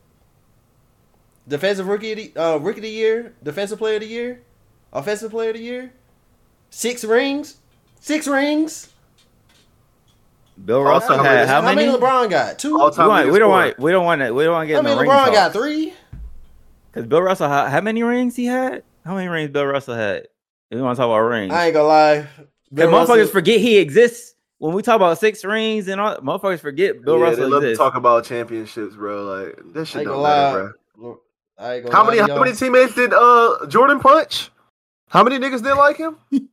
[1.47, 4.43] defensive rookie, of the, uh, rookie of the year, defensive player of the year,
[4.93, 5.91] offensive player of the year,
[6.69, 7.57] six rings,
[7.99, 8.89] six rings.
[10.65, 11.49] Bill Russell time had leaders.
[11.49, 11.85] how, many?
[11.87, 12.59] LeBron got?
[12.59, 12.79] Two.
[12.79, 13.79] All We, time want, we don't want.
[13.79, 14.31] We don't want to.
[14.33, 15.33] We don't want to get I in the mean, ring LeBron talk.
[15.33, 15.93] got three.
[16.91, 18.83] Because Bill Russell, how, how many rings he had?
[19.05, 20.27] How many rings Bill Russell had?
[20.69, 21.53] If we want to talk about rings.
[21.53, 22.27] I ain't gonna lie.
[22.73, 24.35] Bill Because motherfuckers forget he exists.
[24.59, 27.63] When we talk about six rings and all, motherfuckers forget Bill yeah, Russell they love
[27.63, 27.79] exists.
[27.79, 29.23] to talk about championships, bro.
[29.23, 31.19] Like that I shit don't gonna matter, bro.
[31.57, 32.39] I ain't gonna How lie many how y'all.
[32.43, 34.51] many teammates did uh Jordan punch?
[35.09, 36.17] How many niggas didn't like him?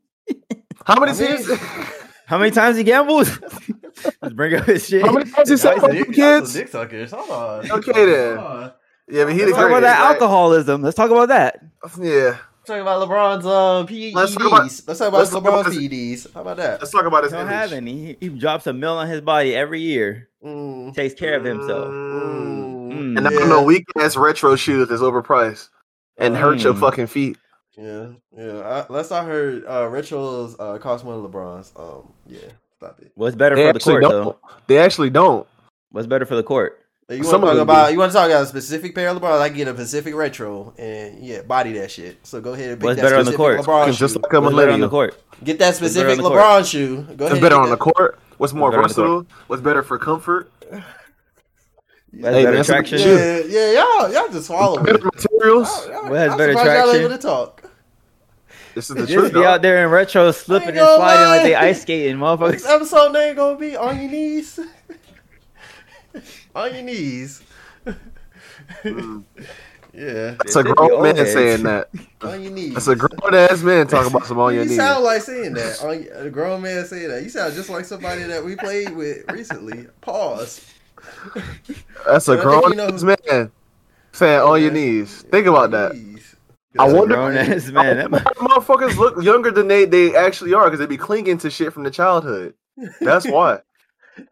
[0.86, 1.48] How many I mean- teams?
[2.28, 3.26] How many times he gambled?
[4.22, 5.02] Let's bring up his shit.
[5.04, 6.52] How many times he Nice said dick- kids?
[6.52, 7.10] dick suckers.
[7.12, 7.70] Hold on.
[7.70, 8.36] Okay, then.
[8.36, 8.72] Hold on.
[9.10, 10.10] Yeah, but he Let's talk about that right?
[10.12, 10.82] alcoholism.
[10.82, 11.60] Let's talk about that.
[11.98, 14.14] Yeah, Talking about LeBron's um, PEDs.
[14.14, 15.88] Let's talk about- Let's talk about let's talk about LeBron's his-
[16.26, 16.34] PEDs.
[16.34, 16.80] How about that?
[16.80, 17.54] let's talk about his don't image.
[17.54, 18.04] have any.
[18.06, 20.28] He, he drops a mill on his body every year.
[20.44, 20.94] Mm.
[20.94, 21.88] Takes care of himself.
[21.88, 22.92] Mm.
[22.92, 23.18] Mm.
[23.18, 25.68] And I don't know, weak ass retro shoes is overpriced
[26.18, 26.80] and hurt your Mm.
[26.80, 27.38] fucking feet.
[27.80, 28.06] Yeah,
[28.36, 28.84] yeah.
[28.88, 31.72] I, last I heard, uh, retros uh, cost more than LeBron's.
[31.76, 32.40] Um, yeah,
[32.76, 33.12] stop it.
[33.14, 34.10] What's better They for the court, don't.
[34.10, 34.38] though?
[34.66, 35.46] They actually don't.
[35.92, 36.84] What's better for the court?
[37.10, 37.92] You want to talk about?
[37.92, 39.40] You want to talk about a specific pair of LeBron?
[39.40, 42.18] I get a specific retro and yeah, body that shit.
[42.26, 43.66] So go ahead and pick What's that better on the specific court?
[43.66, 43.92] LeBron shoe.
[43.98, 44.90] just like a What's better on the millennial.
[44.90, 45.22] court?
[45.44, 46.34] Get that specific on the court?
[46.42, 46.96] LeBron shoe.
[46.96, 47.18] Go ahead.
[47.20, 48.18] What's and better get on the court?
[48.38, 49.06] What's more better on the court?
[49.08, 49.26] versatile?
[49.46, 50.52] What's better for comfort?
[52.12, 52.98] That's Hey, better traction.
[53.00, 55.04] Yeah, yeah, y'all, y'all just swallow Better it.
[55.04, 55.68] materials?
[55.86, 57.00] Y'all- y'all- What has I'm better surprised y'all traction?
[57.04, 57.57] able to talk.
[58.78, 59.32] This is the Just truth.
[59.32, 59.44] be dog.
[59.44, 62.52] out there in retro slipping and gonna sliding like they ice skating, motherfuckers.
[62.52, 62.76] This motherfuckers.
[62.76, 64.60] episode name gonna be on your knees.
[66.54, 67.42] on your knees.
[67.84, 69.24] Mm.
[69.36, 69.42] yeah,
[69.92, 70.34] Yeah.
[70.38, 71.32] That's a They should grown man heads.
[71.32, 71.88] saying that.
[72.22, 72.74] On your knees.
[72.74, 74.72] That's a grown ass man talking about some on your knees.
[74.74, 75.80] you sound like saying that.
[75.82, 77.24] On y- a grown man saying that.
[77.24, 79.88] You sound just like somebody that we played with recently.
[80.02, 80.64] Pause.
[82.06, 83.50] That's a And I think grown you know- ass man
[84.12, 85.22] saying on your knees.
[85.32, 85.96] Think about that.
[86.86, 86.94] Knees.
[86.94, 87.96] I wonder- grown ass man.
[87.98, 91.50] That might- Motherfuckers look younger than they, they actually are because they be clinging to
[91.50, 92.54] shit from the childhood.
[93.00, 93.60] That's why.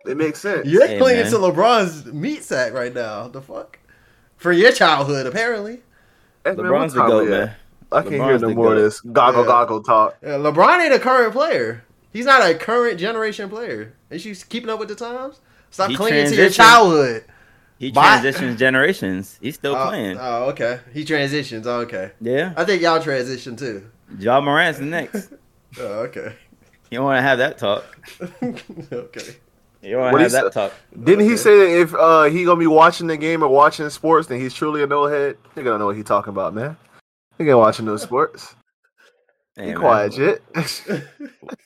[0.06, 0.66] It makes sense.
[0.66, 1.30] You're Hey, clinging man.
[1.32, 3.28] to LeBron's meat sack right now.
[3.28, 3.78] The fuck?
[4.36, 5.80] For your childhood, apparently.
[6.44, 7.52] Hey, man, LeBron's the goat, man.
[7.92, 9.46] I can't hear no the more of this goggle Yeah.
[9.48, 10.16] goggle talk.
[10.22, 11.84] Yeah, LeBron ain't a current player.
[12.12, 13.94] He's not a current generation player.
[14.10, 15.40] Is she keeping up with the times?
[15.70, 17.24] Stop He clinging to your childhood.
[17.78, 18.20] He Bye.
[18.20, 19.38] transitions generations.
[19.42, 20.16] He's still Oh, playing.
[20.18, 20.80] Oh, okay.
[20.94, 21.66] He transitions.
[21.66, 22.12] Oh, okay.
[22.20, 22.54] yeah.
[22.56, 23.90] I think y'all transition too.
[24.18, 25.32] Ja Morant's the next.
[25.78, 26.32] Oh, okay.
[26.90, 27.84] You don't want to have that talk.
[28.42, 29.36] okay.
[29.82, 30.72] You don't want to have that said- talk.
[31.04, 34.28] Didn't he say that if uh, he gonna be watching the game or watching sports,
[34.28, 35.36] then he's truly a no head?
[35.54, 36.76] Nigga don't know what he talking about, man.
[37.36, 38.54] He ain't watching no sports.
[39.56, 40.42] Hey, quiet, shit.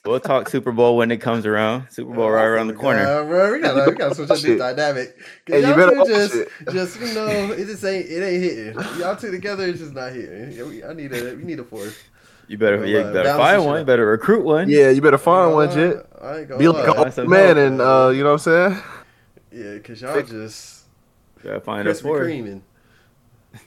[0.04, 1.88] We'll talk Super Bowl when it comes around.
[1.90, 3.00] Super Bowl right around the corner.
[3.06, 5.16] Uh, bro, we gotta, we gotta switch up this dynamic.
[5.46, 6.48] Hey, you y'all better two just, it.
[6.72, 8.98] just you know, it just ain't, it ain't hitting.
[8.98, 10.52] Y'all two together, it's just not hitting.
[10.52, 12.02] Yeah, we- I need a, we need a fourth.
[12.48, 13.78] You better, yeah, uh, you better find one.
[13.80, 14.68] You better recruit one.
[14.68, 16.06] yeah, you better find one, Uh, shit.
[16.20, 18.82] I Be like a old man, and uh, you know what I'm saying?
[19.52, 20.84] Yeah, cause y'all just
[21.42, 22.18] You gotta find a Krispy four.
[22.20, 22.62] Kreming.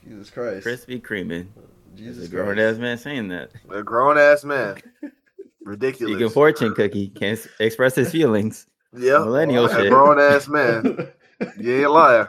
[0.07, 0.65] Jesus Christ.
[0.67, 1.51] Krispy creaming.
[1.95, 3.51] There's Jesus a grown ass man saying that.
[3.69, 4.77] A grown ass man.
[5.63, 6.15] Ridiculous.
[6.15, 8.67] Speaking fortune cookie can't express his feelings.
[8.97, 9.89] yeah, millennial a shit.
[9.89, 11.07] grown ass man.
[11.39, 12.27] Yeah, you ain't lying.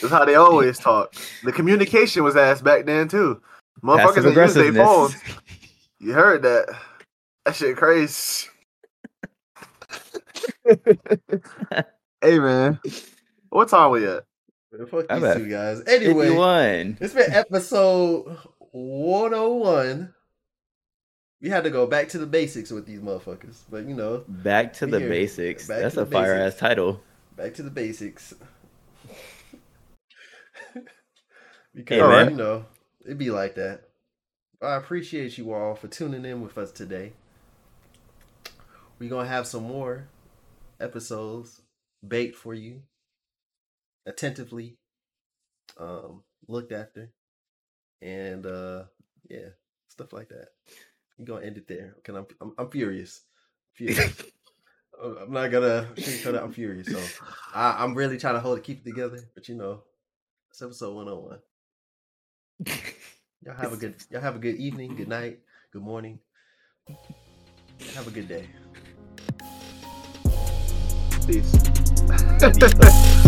[0.00, 1.14] That's how they always talk.
[1.44, 3.42] The communication was ass back then too.
[3.82, 5.16] Motherfuckers Passive didn't use their phones.
[5.98, 6.74] You heard that?
[7.44, 8.48] That shit crazy.
[12.22, 12.78] hey man,
[13.50, 14.24] what time we at?
[14.72, 15.82] Man, Fuck I'm these at two guys.
[15.86, 16.98] Anyway, 51.
[17.00, 18.38] it's been episode
[18.72, 20.14] 101.
[21.42, 24.74] We had to go back to the basics with these motherfuckers, but you know, Back
[24.74, 25.08] to the Here.
[25.08, 25.66] basics.
[25.68, 27.00] Back That's a fire ass title.
[27.36, 28.34] back to the basics.
[31.74, 32.30] because man.
[32.30, 32.66] you know,
[33.04, 33.84] it'd be like that.
[34.62, 37.12] I appreciate you all for tuning in with us today.
[38.98, 40.08] We're gonna have some more
[40.78, 41.62] episodes
[42.06, 42.82] baked for you,
[44.04, 44.76] attentively
[45.78, 47.10] um, looked after,
[48.02, 48.84] and uh,
[49.28, 49.48] yeah,
[49.88, 50.48] stuff like that.
[51.18, 51.96] I'm gonna end it there.
[52.04, 53.22] Cause I'm I'm, I'm furious,
[53.74, 54.22] furious.
[55.02, 56.42] I'm I'm not gonna sugarcoat it.
[56.42, 56.88] I'm furious.
[56.88, 57.00] So
[57.54, 59.18] I, I'm really trying to hold it, keep it together.
[59.34, 59.82] But you know,
[60.50, 61.38] it's episode 101.
[63.44, 65.40] Y'all have a good y'all have a good evening, good night,
[65.72, 66.18] good morning.
[67.94, 68.46] Have a good day.
[71.26, 73.16] Peace.